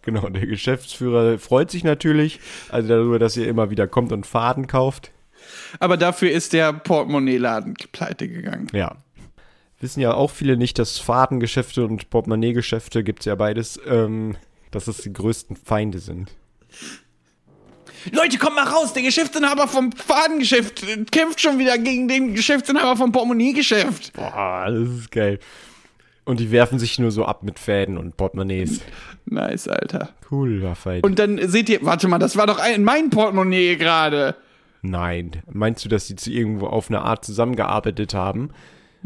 Genau, 0.05 0.29
der 0.29 0.47
Geschäftsführer 0.47 1.39
freut 1.39 1.71
sich 1.71 1.83
natürlich, 1.83 2.39
also 2.69 2.89
darüber, 2.89 3.19
dass 3.19 3.37
ihr 3.37 3.49
immer 3.49 3.71
wieder 3.71 3.87
kommt 3.87 4.13
und 4.13 4.27
Faden 4.27 4.67
kauft. 4.67 5.11
Aber 5.79 5.97
dafür 5.97 6.31
ist 6.31 6.53
der 6.53 6.73
Portemonnaie-Laden 6.73 7.75
pleite 7.93 8.29
gegangen. 8.29 8.69
Ja. 8.73 8.97
Wissen 9.81 10.01
ja 10.01 10.15
auch 10.15 10.31
viele 10.31 10.57
nicht, 10.57 10.79
dass 10.79 10.99
Fadengeschäfte 10.99 11.85
und 11.85 12.11
Portemonnaie-Geschäfte, 12.11 13.03
gibt 13.03 13.21
es 13.21 13.27
ja 13.27 13.35
beides, 13.35 13.81
ähm, 13.87 14.37
dass 14.71 14.87
das 14.87 14.99
die 14.99 15.13
größten 15.13 15.57
Feinde 15.57 15.99
sind. 15.99 16.31
Leute, 18.13 18.37
kommt 18.37 18.57
mal 18.57 18.67
raus, 18.67 18.93
der 18.93 19.03
Geschäftsinhaber 19.03 19.67
vom 19.67 19.91
Fadengeschäft 19.93 20.85
kämpft 21.11 21.41
schon 21.41 21.59
wieder 21.59 21.79
gegen 21.79 22.09
den 22.09 22.35
Geschäftsinhaber 22.35 22.97
vom 22.97 23.13
Portemonnaie-Geschäft. 23.13 24.13
Boah, 24.13 24.67
das 24.69 24.89
ist 24.89 25.11
geil. 25.11 25.39
Und 26.25 26.41
die 26.41 26.51
werfen 26.51 26.79
sich 26.79 26.99
nur 26.99 27.11
so 27.11 27.25
ab 27.25 27.43
mit 27.43 27.59
Fäden 27.59 27.99
und 27.99 28.17
Portemonnaies. 28.17 28.81
Nice, 29.27 29.69
Alter. 29.69 30.11
Cooler 30.29 30.75
Fight. 30.75 31.05
Und 31.05 31.19
dann 31.19 31.39
seht 31.49 31.69
ihr, 31.69 31.81
warte 31.83 32.09
mal, 32.09 32.19
das 32.19 32.37
war 32.37 32.47
doch 32.47 32.59
ein, 32.59 32.83
mein 32.83 33.11
Portemonnaie 33.11 33.77
gerade. 33.77 34.35
Nein. 34.81 35.43
Meinst 35.51 35.85
du, 35.85 35.89
dass 35.89 36.07
sie 36.07 36.17
zu 36.17 36.31
irgendwo 36.31 36.67
auf 36.67 36.89
eine 36.89 37.03
Art 37.03 37.25
zusammengearbeitet 37.25 38.15
haben? 38.15 38.51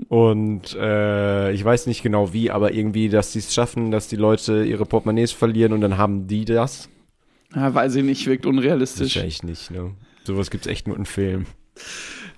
Und 0.09 0.77
äh, 0.77 1.51
ich 1.53 1.65
weiß 1.65 1.87
nicht 1.87 2.03
genau 2.03 2.33
wie, 2.33 2.51
aber 2.53 2.73
irgendwie, 2.73 3.09
dass 3.09 3.33
sie 3.33 3.41
es 3.41 3.53
schaffen, 3.53 3.91
dass 3.91 4.07
die 4.07 4.17
Leute 4.17 4.65
ihre 4.65 4.87
Portemonnaies 4.87 5.33
verlieren 5.33 5.73
und 5.73 5.81
dann 5.81 5.99
haben 5.99 6.29
die 6.29 6.45
das? 6.45 6.89
Ja, 7.55 7.75
weiß 7.75 7.97
ich 7.97 8.05
nicht, 8.05 8.27
wirkt 8.27 8.47
unrealistisch. 8.47 9.17
Wahrscheinlich 9.17 9.43
nicht, 9.43 9.71
ne? 9.71 9.93
Sowas 10.25 10.51
gibt's 10.51 10.67
echt 10.67 10.87
nur 10.87 10.97
in 10.97 11.07
Filmen. 11.07 11.47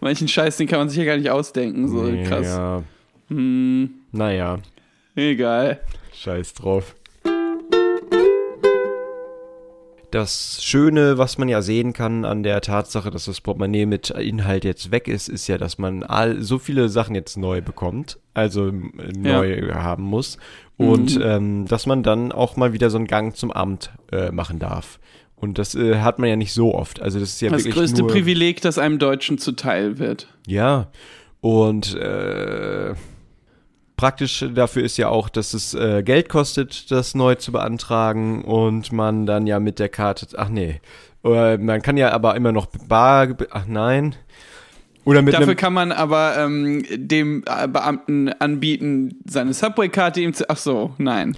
Manchen 0.00 0.28
Scheiß, 0.28 0.56
den 0.56 0.68
kann 0.68 0.78
man 0.78 0.88
sich 0.88 0.98
ja 0.98 1.04
gar 1.04 1.16
nicht 1.16 1.30
ausdenken. 1.30 1.88
So 1.88 2.10
krass. 2.28 2.46
Ja. 2.46 2.82
Hm, 3.28 3.90
Naja, 4.12 4.58
egal. 5.14 5.80
scheiß 6.14 6.54
drauf. 6.54 6.94
Das 10.10 10.58
Schöne, 10.60 11.18
was 11.18 11.38
man 11.38 11.48
ja 11.48 11.62
sehen 11.62 11.92
kann 11.92 12.24
an 12.24 12.42
der 12.42 12.60
Tatsache, 12.62 13.12
dass 13.12 13.26
das 13.26 13.40
Portemonnaie 13.40 13.86
mit 13.86 14.10
Inhalt 14.10 14.64
jetzt 14.64 14.90
weg 14.90 15.06
ist, 15.06 15.28
ist 15.28 15.46
ja, 15.46 15.56
dass 15.56 15.78
man 15.78 16.02
all, 16.02 16.42
so 16.42 16.58
viele 16.58 16.88
Sachen 16.88 17.14
jetzt 17.14 17.36
neu 17.36 17.60
bekommt, 17.60 18.18
also 18.34 18.72
neu 19.16 19.70
haben 19.72 20.02
muss. 20.02 20.36
Und 20.76 21.14
Mhm. 21.16 21.22
ähm, 21.22 21.66
dass 21.68 21.86
man 21.86 22.02
dann 22.02 22.32
auch 22.32 22.56
mal 22.56 22.72
wieder 22.72 22.90
so 22.90 22.96
einen 22.98 23.06
Gang 23.06 23.36
zum 23.36 23.52
Amt 23.52 23.92
äh, 24.10 24.32
machen 24.32 24.58
darf. 24.58 24.98
Und 25.36 25.58
das 25.58 25.76
äh, 25.76 26.00
hat 26.00 26.18
man 26.18 26.28
ja 26.28 26.34
nicht 26.36 26.54
so 26.54 26.74
oft. 26.74 27.00
Also 27.00 27.20
das 27.20 27.28
ist 27.34 27.40
ja 27.40 27.50
Das 27.50 27.60
wirklich 27.60 27.74
größte 27.76 28.00
nur, 28.00 28.10
Privileg, 28.10 28.60
das 28.62 28.78
einem 28.78 28.98
Deutschen 28.98 29.38
zuteil 29.38 29.98
wird. 30.00 30.26
Ja, 30.48 30.88
und 31.40 31.94
äh, 31.94 32.94
praktisch 34.00 34.46
dafür 34.54 34.82
ist 34.82 34.96
ja 34.96 35.10
auch, 35.10 35.28
dass 35.28 35.52
es 35.52 35.74
äh, 35.74 36.02
Geld 36.02 36.30
kostet, 36.30 36.90
das 36.90 37.14
neu 37.14 37.34
zu 37.34 37.52
beantragen 37.52 38.42
und 38.42 38.92
man 38.92 39.26
dann 39.26 39.46
ja 39.46 39.60
mit 39.60 39.78
der 39.78 39.90
Karte, 39.90 40.26
ach 40.38 40.48
nee, 40.48 40.80
äh, 41.22 41.58
man 41.58 41.82
kann 41.82 41.98
ja 41.98 42.10
aber 42.10 42.34
immer 42.34 42.50
noch 42.50 42.64
bar, 42.88 43.28
ach 43.50 43.66
nein, 43.66 44.16
oder 45.04 45.20
mit 45.20 45.34
Dafür 45.34 45.54
kann 45.54 45.74
man 45.74 45.92
aber 45.92 46.36
ähm, 46.38 46.82
dem 46.90 47.44
äh, 47.46 47.68
Beamten 47.68 48.30
anbieten, 48.38 49.18
seine 49.26 49.52
Subway-Karte 49.52 50.20
ihm 50.20 50.32
zu. 50.32 50.48
Ach 50.48 50.56
so, 50.56 50.94
nein. 50.98 51.36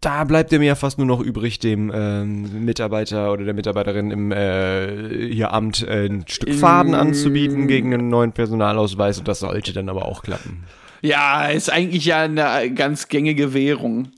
da 0.00 0.24
bleibt 0.24 0.52
mir 0.52 0.62
ja 0.62 0.74
fast 0.76 0.96
nur 0.96 1.06
noch 1.06 1.20
übrig, 1.20 1.58
dem 1.58 1.92
ähm, 1.94 2.64
Mitarbeiter 2.64 3.32
oder 3.32 3.44
der 3.44 3.54
Mitarbeiterin 3.54 4.10
im 4.10 4.32
äh, 4.32 5.30
hier 5.30 5.52
Amt 5.52 5.86
äh, 5.86 6.06
ein 6.06 6.24
Stück 6.26 6.54
Faden 6.54 6.94
anzubieten 6.94 7.66
gegen 7.66 7.92
einen 7.92 8.08
neuen 8.08 8.32
Personalausweis 8.32 9.18
und 9.18 9.28
das 9.28 9.40
sollte 9.40 9.74
dann 9.74 9.90
aber 9.90 10.06
auch 10.06 10.22
klappen. 10.22 10.64
Ja, 11.06 11.46
ist 11.46 11.70
eigentlich 11.70 12.04
ja 12.04 12.22
eine 12.22 12.72
ganz 12.74 13.08
gängige 13.08 13.54
Währung. 13.54 14.08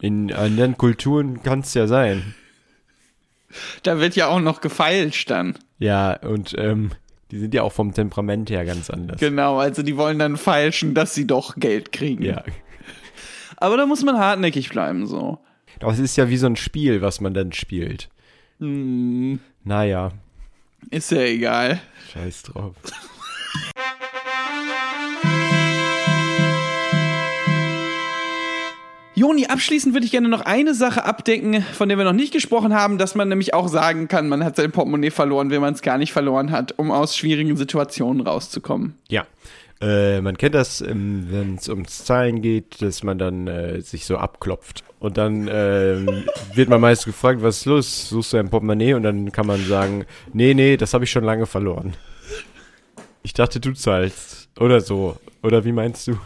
In 0.00 0.32
anderen 0.32 0.76
Kulturen 0.76 1.42
kann 1.42 1.60
es 1.60 1.74
ja 1.74 1.86
sein. 1.86 2.34
Da 3.82 3.98
wird 3.98 4.14
ja 4.16 4.28
auch 4.28 4.40
noch 4.40 4.60
gefeilscht 4.60 5.30
dann. 5.30 5.56
Ja, 5.78 6.12
und 6.20 6.54
ähm, 6.58 6.90
die 7.30 7.38
sind 7.38 7.54
ja 7.54 7.62
auch 7.62 7.72
vom 7.72 7.92
Temperament 7.94 8.50
her 8.50 8.64
ganz 8.64 8.90
anders. 8.90 9.18
Genau, 9.18 9.58
also 9.58 9.82
die 9.82 9.96
wollen 9.96 10.18
dann 10.18 10.36
feilschen, 10.36 10.94
dass 10.94 11.14
sie 11.14 11.26
doch 11.26 11.56
Geld 11.56 11.90
kriegen. 11.92 12.22
Ja. 12.22 12.44
Aber 13.56 13.76
da 13.76 13.86
muss 13.86 14.04
man 14.04 14.18
hartnäckig 14.18 14.68
bleiben, 14.68 15.06
so. 15.06 15.38
Aber 15.80 15.92
es 15.92 15.98
ist 15.98 16.16
ja 16.16 16.28
wie 16.28 16.36
so 16.36 16.46
ein 16.46 16.56
Spiel, 16.56 17.00
was 17.02 17.20
man 17.20 17.34
dann 17.34 17.52
spielt. 17.52 18.08
Hm, 18.60 19.40
Naja, 19.64 20.12
ist 20.90 21.10
ja 21.10 21.22
egal. 21.22 21.80
scheiß 22.12 22.44
drauf. 22.44 22.74
Joni, 29.18 29.46
abschließend 29.46 29.94
würde 29.94 30.04
ich 30.04 30.12
gerne 30.12 30.28
noch 30.28 30.42
eine 30.42 30.74
Sache 30.74 31.06
abdecken, 31.06 31.62
von 31.62 31.88
der 31.88 31.96
wir 31.96 32.04
noch 32.04 32.12
nicht 32.12 32.34
gesprochen 32.34 32.74
haben, 32.74 32.98
dass 32.98 33.14
man 33.14 33.30
nämlich 33.30 33.54
auch 33.54 33.66
sagen 33.66 34.08
kann, 34.08 34.28
man 34.28 34.44
hat 34.44 34.56
sein 34.56 34.70
Portemonnaie 34.70 35.10
verloren, 35.10 35.48
wenn 35.48 35.62
man 35.62 35.72
es 35.72 35.80
gar 35.80 35.96
nicht 35.96 36.12
verloren 36.12 36.50
hat, 36.50 36.78
um 36.78 36.90
aus 36.90 37.16
schwierigen 37.16 37.56
Situationen 37.56 38.26
rauszukommen. 38.26 38.94
Ja. 39.08 39.26
Äh, 39.80 40.20
man 40.20 40.36
kennt 40.36 40.54
das, 40.54 40.82
ähm, 40.82 41.28
wenn 41.30 41.54
es 41.54 41.66
ums 41.70 42.04
Zahlen 42.04 42.42
geht, 42.42 42.82
dass 42.82 43.02
man 43.02 43.18
dann 43.18 43.46
äh, 43.46 43.80
sich 43.80 44.04
so 44.04 44.18
abklopft. 44.18 44.84
Und 45.00 45.16
dann 45.16 45.48
ähm, 45.50 46.24
wird 46.52 46.68
man 46.68 46.82
meist 46.82 47.06
gefragt, 47.06 47.42
was 47.42 47.58
ist 47.58 47.64
los? 47.64 48.10
Suchst 48.10 48.34
du 48.34 48.36
ein 48.36 48.50
Portemonnaie? 48.50 48.92
Und 48.92 49.02
dann 49.02 49.32
kann 49.32 49.46
man 49.46 49.64
sagen, 49.64 50.04
nee, 50.34 50.52
nee, 50.52 50.76
das 50.76 50.92
habe 50.92 51.04
ich 51.04 51.10
schon 51.10 51.24
lange 51.24 51.46
verloren. 51.46 51.94
Ich 53.22 53.32
dachte, 53.32 53.60
du 53.60 53.72
zahlst. 53.72 54.50
Oder 54.60 54.82
so. 54.82 55.16
Oder 55.42 55.64
wie 55.64 55.72
meinst 55.72 56.06
du? 56.06 56.18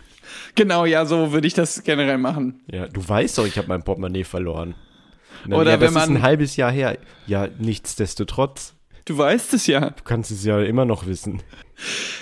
Genau, 0.54 0.84
ja, 0.84 1.06
so 1.06 1.32
würde 1.32 1.46
ich 1.46 1.54
das 1.54 1.82
generell 1.84 2.18
machen. 2.18 2.60
Ja, 2.70 2.86
du 2.88 3.06
weißt 3.06 3.38
doch, 3.38 3.46
ich 3.46 3.56
habe 3.58 3.68
mein 3.68 3.82
Portemonnaie 3.82 4.24
verloren. 4.24 4.74
Und 5.46 5.54
Oder 5.54 5.72
ja, 5.72 5.76
das 5.76 5.80
wenn 5.94 6.00
ist 6.02 6.08
man- 6.08 6.16
ein 6.18 6.22
halbes 6.22 6.56
Jahr 6.56 6.70
her. 6.70 6.98
Ja, 7.26 7.48
nichtsdestotrotz. 7.58 8.74
Du 9.06 9.16
weißt 9.16 9.54
es 9.54 9.66
ja. 9.66 9.90
Du 9.90 10.02
kannst 10.04 10.30
es 10.30 10.44
ja 10.44 10.60
immer 10.60 10.84
noch 10.84 11.06
wissen. 11.06 11.42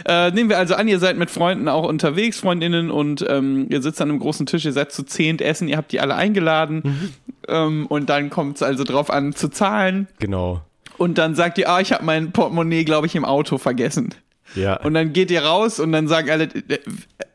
Äh, 0.06 0.30
nehmen 0.30 0.48
wir 0.48 0.58
also 0.58 0.74
an, 0.76 0.86
ihr 0.86 1.00
seid 1.00 1.18
mit 1.18 1.28
Freunden 1.30 1.68
auch 1.68 1.84
unterwegs, 1.86 2.38
Freundinnen, 2.38 2.90
und 2.90 3.26
ähm, 3.28 3.66
ihr 3.70 3.82
sitzt 3.82 4.00
an 4.00 4.08
einem 4.08 4.20
großen 4.20 4.46
Tisch, 4.46 4.64
ihr 4.64 4.72
seid 4.72 4.92
zu 4.92 5.02
zehnt 5.02 5.42
essen, 5.42 5.68
ihr 5.68 5.76
habt 5.76 5.90
die 5.92 6.00
alle 6.00 6.14
eingeladen. 6.14 7.10
Ähm, 7.48 7.86
und 7.86 8.08
dann 8.08 8.30
kommt 8.30 8.56
es 8.56 8.62
also 8.62 8.84
drauf 8.84 9.10
an, 9.10 9.34
zu 9.34 9.48
zahlen. 9.48 10.06
Genau. 10.20 10.62
Und 10.96 11.18
dann 11.18 11.34
sagt 11.34 11.58
ihr, 11.58 11.68
ah, 11.68 11.80
ich 11.80 11.92
habe 11.92 12.04
mein 12.04 12.30
Portemonnaie, 12.32 12.84
glaube 12.84 13.06
ich, 13.08 13.16
im 13.16 13.24
Auto 13.24 13.58
vergessen. 13.58 14.14
Ja. 14.54 14.76
Und 14.80 14.94
dann 14.94 15.12
geht 15.12 15.30
ihr 15.30 15.42
raus 15.44 15.80
und 15.80 15.92
dann 15.92 16.08
sagen 16.08 16.30
alle, 16.30 16.48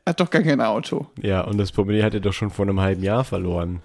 hat 0.05 0.19
doch 0.19 0.29
gar 0.29 0.41
kein 0.41 0.61
Auto. 0.61 1.07
Ja, 1.21 1.41
und 1.41 1.57
das 1.57 1.71
Portemonnaie 1.71 2.03
hat 2.03 2.13
er 2.13 2.19
doch 2.19 2.33
schon 2.33 2.49
vor 2.49 2.65
einem 2.65 2.79
halben 2.81 3.03
Jahr 3.03 3.23
verloren. 3.23 3.81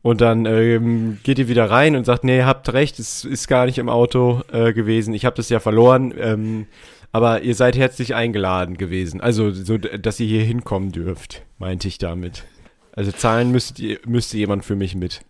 Und 0.00 0.20
dann 0.20 0.46
ähm, 0.46 1.18
geht 1.22 1.38
ihr 1.38 1.48
wieder 1.48 1.70
rein 1.70 1.96
und 1.96 2.04
sagt, 2.04 2.24
nee, 2.24 2.42
habt 2.42 2.72
recht, 2.72 2.98
es 2.98 3.24
ist 3.24 3.48
gar 3.48 3.66
nicht 3.66 3.78
im 3.78 3.88
Auto 3.88 4.42
äh, 4.52 4.72
gewesen. 4.72 5.12
Ich 5.12 5.24
habe 5.24 5.36
das 5.36 5.48
ja 5.48 5.60
verloren, 5.60 6.14
ähm, 6.18 6.66
aber 7.10 7.42
ihr 7.42 7.54
seid 7.54 7.76
herzlich 7.76 8.14
eingeladen 8.14 8.76
gewesen. 8.76 9.20
Also, 9.20 9.50
so, 9.50 9.76
dass 9.76 10.20
ihr 10.20 10.26
hier 10.26 10.44
hinkommen 10.44 10.92
dürft, 10.92 11.42
meinte 11.58 11.88
ich 11.88 11.98
damit. 11.98 12.44
Also 12.92 13.12
zahlen 13.12 13.52
müsst 13.52 13.78
ihr, 13.78 13.98
müsste 14.06 14.36
jemand 14.36 14.64
für 14.64 14.76
mich 14.76 14.94
mit. 14.94 15.20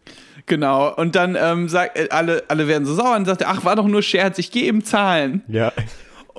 Genau. 0.46 0.94
Und 0.94 1.16
dann 1.16 1.36
ähm, 1.38 1.68
sagt 1.68 1.98
äh, 1.98 2.08
alle, 2.10 2.44
alle 2.48 2.66
werden 2.66 2.86
so 2.86 2.94
sauer 2.94 3.16
und 3.16 3.26
sagt, 3.26 3.44
ach, 3.44 3.64
war 3.64 3.76
doch 3.76 3.86
nur 3.86 4.02
Scherz, 4.02 4.38
ich 4.38 4.50
gehe 4.50 4.64
eben 4.64 4.82
zahlen. 4.84 5.42
Ja. 5.48 5.72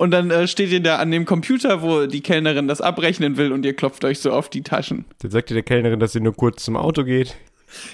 Und 0.00 0.12
dann 0.12 0.30
äh, 0.30 0.48
steht 0.48 0.70
ihr 0.70 0.80
da 0.80 0.96
an 0.96 1.10
dem 1.10 1.26
Computer, 1.26 1.82
wo 1.82 2.06
die 2.06 2.22
Kellnerin 2.22 2.66
das 2.68 2.80
abrechnen 2.80 3.36
will 3.36 3.52
und 3.52 3.66
ihr 3.66 3.76
klopft 3.76 4.02
euch 4.02 4.20
so 4.20 4.32
auf 4.32 4.48
die 4.48 4.62
Taschen. 4.62 5.04
Dann 5.18 5.30
sagt 5.30 5.50
ihr 5.50 5.54
der 5.54 5.62
Kellnerin, 5.62 6.00
dass 6.00 6.12
sie 6.12 6.20
nur 6.20 6.34
kurz 6.34 6.64
zum 6.64 6.74
Auto 6.74 7.04
geht. 7.04 7.36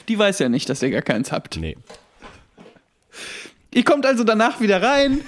Die 0.07 0.17
weiß 0.17 0.39
ja 0.39 0.49
nicht, 0.49 0.69
dass 0.69 0.81
ihr 0.85 0.91
gar 0.91 1.03
keins 1.03 1.33
habt. 1.33 1.57
Nee. 1.57 1.77
Ihr 3.75 3.83
kommt 3.83 4.07
also 4.07 4.23
danach 4.23 4.61
wieder 4.61 4.81
rein. 4.81 5.19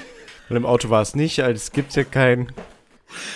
Und 0.48 0.54
im 0.54 0.64
Auto 0.64 0.88
war 0.88 1.02
es 1.02 1.16
nicht, 1.16 1.42
also 1.42 1.56
es 1.56 1.72
gibt 1.72 1.96
ja 1.96 2.04
keinen. 2.04 2.52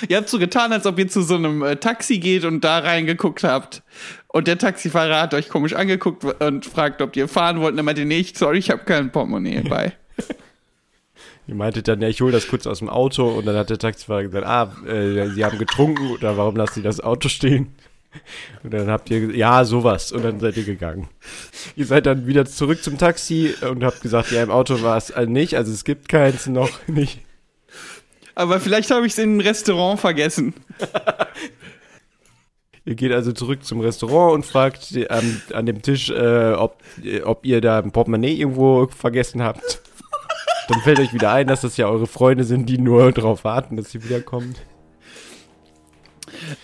Ihr 0.09 0.19
habt 0.19 0.29
so 0.29 0.39
getan, 0.39 0.73
als 0.73 0.87
ob 0.87 0.97
ihr 1.01 1.09
zu 1.09 1.23
so 1.23 1.35
einem 1.35 1.65
äh, 1.65 1.75
Taxi 1.75 2.21
geht 2.21 2.45
und 2.45 2.63
da 2.63 2.79
reingeguckt 2.79 3.43
habt. 3.43 3.83
Und 4.29 4.47
der 4.47 4.57
Taxifahrer 4.57 5.21
hat 5.21 5.35
euch 5.35 5.49
komisch 5.49 5.73
angeguckt 5.73 6.23
und 6.41 6.65
fragt, 6.65 7.03
ob 7.03 7.17
ihr 7.17 7.27
fahren 7.27 7.59
wollt. 7.59 7.73
Und 7.73 7.79
dann 7.79 7.87
meint 7.87 7.99
ihr, 7.99 8.05
nee, 8.05 8.21
ich, 8.21 8.39
sorry, 8.39 8.59
ich 8.59 8.71
habe 8.71 8.85
kein 8.85 9.11
Portemonnaie 9.11 9.63
bei. 9.69 9.95
Ihr 11.49 11.55
meintet 11.57 11.89
dann, 11.89 12.01
ja, 12.01 12.09
ich 12.09 12.21
hole 12.21 12.33
das 12.33 12.47
kurz 12.47 12.67
aus 12.67 12.79
dem 12.79 12.89
Auto 12.89 13.27
und 13.29 13.47
dann 13.47 13.57
hat 13.57 13.71
der 13.71 13.79
Taxifahrer 13.79 14.23
gesagt, 14.23 14.47
ah, 14.47 14.73
äh, 14.87 15.29
Sie 15.31 15.45
haben 15.45 15.59
getrunken 15.59 16.13
oder 16.13 16.37
warum 16.37 16.57
lassen 16.57 16.75
Sie 16.75 16.83
das 16.83 17.01
Auto 17.01 17.29
stehen? 17.29 17.75
Und 18.63 18.73
dann 18.73 18.89
habt 18.89 19.11
ihr 19.11 19.21
gesagt, 19.21 19.39
ja, 19.39 19.65
sowas. 19.65 20.13
Und 20.13 20.23
dann 20.25 20.39
seid 20.39 20.57
ihr 20.57 20.65
gegangen. 20.65 21.09
Ihr 21.77 21.87
seid 21.87 22.07
dann 22.07 22.27
wieder 22.27 22.45
zurück 22.45 22.83
zum 22.83 22.99
Taxi 22.99 23.55
und 23.69 23.83
habt 23.83 24.03
gesagt, 24.03 24.31
ja, 24.31 24.43
im 24.43 24.51
Auto 24.51 24.83
war 24.83 24.97
es 24.97 25.13
nicht, 25.27 25.57
also 25.57 25.73
es 25.73 25.85
gibt 25.85 26.09
keins 26.09 26.47
noch 26.47 26.71
nicht. 26.87 27.21
Aber 28.35 28.61
vielleicht 28.61 28.91
habe 28.91 29.07
ich 29.07 29.13
es 29.13 29.19
in 29.19 29.37
ein 29.37 29.41
Restaurant 29.41 30.01
vergessen. 30.01 30.55
Ihr 32.85 32.97
geht 32.97 33.13
also 33.13 33.33
zurück 33.33 33.65
zum 33.65 33.81
Restaurant 33.81 34.35
und 34.35 34.47
fragt 34.47 34.93
ähm, 34.93 35.41
an 35.53 35.67
dem 35.67 35.83
Tisch, 35.83 36.11
äh, 36.11 36.53
ob, 36.53 36.83
äh, 37.05 37.23
ob 37.23 37.47
ihr 37.47 37.61
da 37.61 37.79
ein 37.79 37.93
Portemonnaie 37.93 38.35
irgendwo 38.35 38.89
vergessen 38.89 39.41
habt. 39.43 39.81
Dann 40.73 40.81
fällt 40.81 41.01
euch 41.01 41.13
wieder 41.13 41.31
ein, 41.31 41.47
dass 41.47 41.61
das 41.61 41.77
ja 41.77 41.87
eure 41.87 42.07
Freunde 42.07 42.45
sind, 42.45 42.67
die 42.67 42.79
nur 42.79 43.13
darauf 43.13 43.45
warten, 43.45 43.77
dass 43.77 43.95
ihr 43.95 44.03
wiederkommt. 44.03 44.57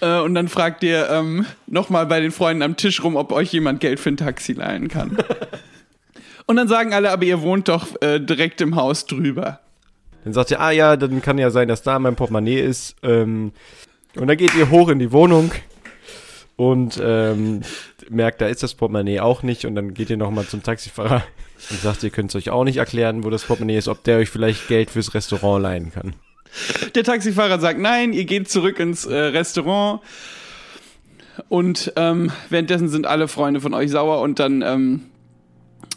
Äh, 0.01 0.21
und 0.21 0.35
dann 0.35 0.49
fragt 0.49 0.83
ihr 0.83 1.11
ähm, 1.11 1.45
nochmal 1.67 2.07
bei 2.07 2.19
den 2.19 2.31
Freunden 2.31 2.63
am 2.63 2.79
Tisch 2.79 3.05
rum, 3.05 3.17
ob 3.17 3.33
euch 3.33 3.53
jemand 3.53 3.81
Geld 3.81 4.01
für 4.01 4.09
ein 4.09 4.17
Taxi 4.17 4.55
leihen 4.55 4.89
kann. 4.89 5.19
und 6.47 6.57
dann 6.57 6.69
sagen 6.69 6.95
alle, 6.95 7.11
aber 7.11 7.25
ihr 7.25 7.43
wohnt 7.43 7.69
doch 7.69 8.01
äh, 8.01 8.19
direkt 8.19 8.63
im 8.63 8.77
Haus 8.77 9.05
drüber. 9.05 9.61
Dann 10.25 10.33
sagt 10.33 10.53
ihr, 10.53 10.61
ah 10.61 10.71
ja, 10.71 10.97
dann 10.97 11.21
kann 11.21 11.37
ja 11.37 11.51
sein, 11.51 11.69
dass 11.69 11.83
da 11.83 11.99
mein 11.99 12.17
Portemonnaie 12.17 12.61
ist. 12.61 12.97
Ähm, 13.03 13.53
und 14.17 14.27
dann 14.27 14.39
geht 14.39 14.55
ihr 14.55 14.71
hoch 14.71 14.89
in 14.89 15.01
die 15.01 15.13
Wohnung 15.13 15.53
und 16.57 16.99
ähm, 17.05 17.61
merkt, 18.09 18.41
da 18.41 18.47
ist 18.47 18.63
das 18.63 18.73
Portemonnaie 18.73 19.21
auch 19.21 19.43
nicht. 19.43 19.67
Und 19.67 19.75
dann 19.75 19.93
geht 19.93 20.09
ihr 20.09 20.17
nochmal 20.17 20.47
zum 20.47 20.63
Taxifahrer 20.63 21.25
und 21.71 21.81
sagt, 21.81 22.03
ihr 22.03 22.11
könnt 22.11 22.31
es 22.31 22.37
euch 22.37 22.51
auch 22.51 22.65
nicht 22.65 22.77
erklären, 22.77 23.25
wo 23.25 23.31
das 23.31 23.45
Portemonnaie 23.45 23.79
ist, 23.79 23.89
ob 23.89 24.05
der 24.05 24.19
euch 24.19 24.31
vielleicht 24.31 24.69
Geld 24.69 24.91
fürs 24.91 25.15
Restaurant 25.15 25.63
leihen 25.63 25.93
kann. 25.93 26.15
Der 26.95 27.05
Taxifahrer 27.05 27.61
sagt 27.61 27.79
nein, 27.79 28.13
ihr 28.13 28.25
geht 28.25 28.51
zurück 28.51 28.79
ins 28.81 29.05
äh, 29.05 29.15
Restaurant. 29.15 30.01
Und 31.49 31.93
ähm, 31.97 32.33
währenddessen 32.49 32.89
sind 32.89 33.07
alle 33.07 33.29
Freunde 33.29 33.61
von 33.61 33.75
euch 33.75 33.91
sauer 33.91 34.21
und 34.21 34.39
dann 34.39 34.63
ähm, 34.63 35.03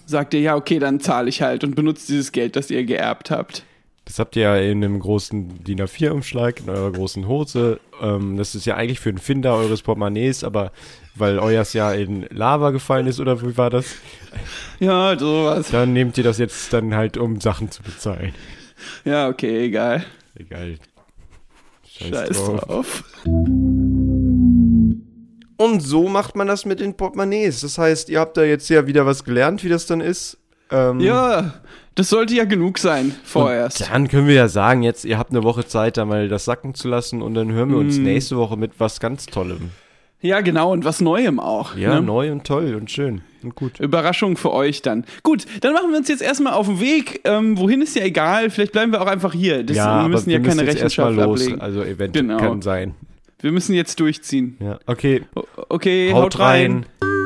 sagt 0.06 0.34
ihr, 0.34 0.41
ja, 0.41 0.56
okay, 0.56 0.78
dann 0.80 1.00
zahle 1.00 1.30
ich 1.30 1.41
halt 1.41 1.63
und 1.63 1.76
benutzt 1.76 2.10
dieses 2.10 2.32
Geld, 2.32 2.56
das 2.56 2.69
ihr 2.69 2.84
geerbt 2.84 3.32
habt. 3.32 3.63
Das 4.05 4.17
habt 4.19 4.35
ihr 4.35 4.41
ja 4.43 4.57
in 4.57 4.83
einem 4.83 4.99
großen 4.99 5.63
DIN 5.63 5.79
A4-Umschlag, 5.79 6.61
in 6.61 6.69
eurer 6.69 6.91
großen 6.91 7.27
Hose. 7.27 7.79
Ähm, 8.01 8.37
das 8.37 8.55
ist 8.55 8.65
ja 8.65 8.75
eigentlich 8.75 8.99
für 8.99 9.11
den 9.13 9.19
Finder 9.19 9.55
eures 9.55 9.83
Portemonnaies, 9.83 10.43
aber 10.43 10.71
weil 11.15 11.39
euers 11.39 11.73
ja 11.73 11.91
in 11.93 12.25
Lava 12.29 12.71
gefallen 12.71 13.07
ist, 13.07 13.19
oder 13.19 13.41
wie 13.41 13.57
war 13.57 13.69
das? 13.69 13.95
Ja, 14.79 15.17
sowas. 15.17 15.69
Dann 15.69 15.93
nehmt 15.93 16.17
ihr 16.17 16.23
das 16.23 16.39
jetzt 16.39 16.73
dann 16.73 16.95
halt, 16.95 17.17
um 17.17 17.39
Sachen 17.39 17.69
zu 17.69 17.83
bezahlen. 17.83 18.33
Ja, 19.05 19.29
okay, 19.29 19.65
egal. 19.65 20.03
Egal. 20.35 20.77
Scheiß, 21.87 22.09
Scheiß 22.09 22.37
drauf. 22.37 22.61
drauf. 22.61 23.03
Und 25.57 25.81
so 25.81 26.07
macht 26.07 26.35
man 26.35 26.47
das 26.47 26.65
mit 26.65 26.79
den 26.79 26.95
Portemonnaies. 26.95 27.61
Das 27.61 27.77
heißt, 27.77 28.09
ihr 28.09 28.19
habt 28.19 28.35
da 28.37 28.43
jetzt 28.43 28.67
ja 28.69 28.87
wieder 28.87 29.05
was 29.05 29.23
gelernt, 29.23 29.63
wie 29.63 29.69
das 29.69 29.85
dann 29.85 30.01
ist. 30.01 30.40
Ähm, 30.71 30.99
Ja, 30.99 31.53
das 31.95 32.10
sollte 32.10 32.34
ja 32.34 32.45
genug 32.45 32.77
sein, 32.77 33.13
vorerst. 33.23 33.89
Dann 33.91 34.07
können 34.07 34.27
wir 34.27 34.36
ja 34.36 34.47
sagen, 34.47 34.81
jetzt, 34.84 35.03
ihr 35.05 35.17
habt 35.17 35.31
eine 35.31 35.43
Woche 35.43 35.65
Zeit, 35.65 35.97
da 35.97 36.05
mal 36.05 36.27
das 36.29 36.45
sacken 36.45 36.73
zu 36.73 36.88
lassen 36.88 37.21
und 37.21 37.34
dann 37.34 37.51
hören 37.51 37.69
wir 37.69 37.77
uns 37.77 37.97
Mm. 37.97 38.03
nächste 38.03 38.38
Woche 38.38 38.55
mit 38.57 38.71
was 38.79 38.99
ganz 38.99 39.25
Tollem. 39.25 39.71
Ja, 40.23 40.41
genau, 40.41 40.71
und 40.71 40.86
was 40.86 41.01
Neuem 41.01 41.39
auch. 41.39 41.75
Ja, 41.75 41.95
ne? 41.95 42.01
neu 42.03 42.31
und 42.31 42.45
toll 42.45 42.75
und 42.75 42.91
schön 42.91 43.21
und 43.41 43.55
gut. 43.55 43.79
Überraschung 43.79 44.38
für 44.38 44.53
euch 44.53 44.84
dann. 44.84 45.03
Gut, 45.23 45.45
dann 45.62 45.73
machen 45.73 45.89
wir 45.89 45.97
uns 45.97 46.07
jetzt 46.10 46.21
erstmal 46.21 46.53
auf 46.53 46.67
den 46.67 46.79
Weg. 46.79 47.21
Ähm, 47.23 47.57
wohin 47.57 47.81
ist 47.81 47.95
ja 47.95 48.03
egal, 48.03 48.51
vielleicht 48.51 48.71
bleiben 48.71 48.91
wir 48.91 49.01
auch 49.01 49.07
einfach 49.07 49.34
hier. 49.34 49.63
Das, 49.63 49.75
wir 49.77 50.07
müssen 50.10 50.29
ja 50.29 50.39
keine 50.39 50.63
jetzt 50.63 50.79
erstmal 50.79 51.07
Rechenschaft 51.07 51.27
los. 51.27 51.41
ablegen. 51.41 51.62
Also 51.62 51.81
Event 51.81 52.13
Genau. 52.13 52.38
kann 52.38 52.62
sein. 52.62 52.93
Wir 53.39 53.51
müssen 53.51 53.73
jetzt 53.73 53.99
durchziehen. 53.99 54.57
Ja, 54.60 54.77
okay. 54.86 55.23
O- 55.36 55.41
Okay, 55.69 56.12
Haut 56.13 56.36
haut, 56.36 56.39
rein. 56.39 56.86
rein. 57.01 57.20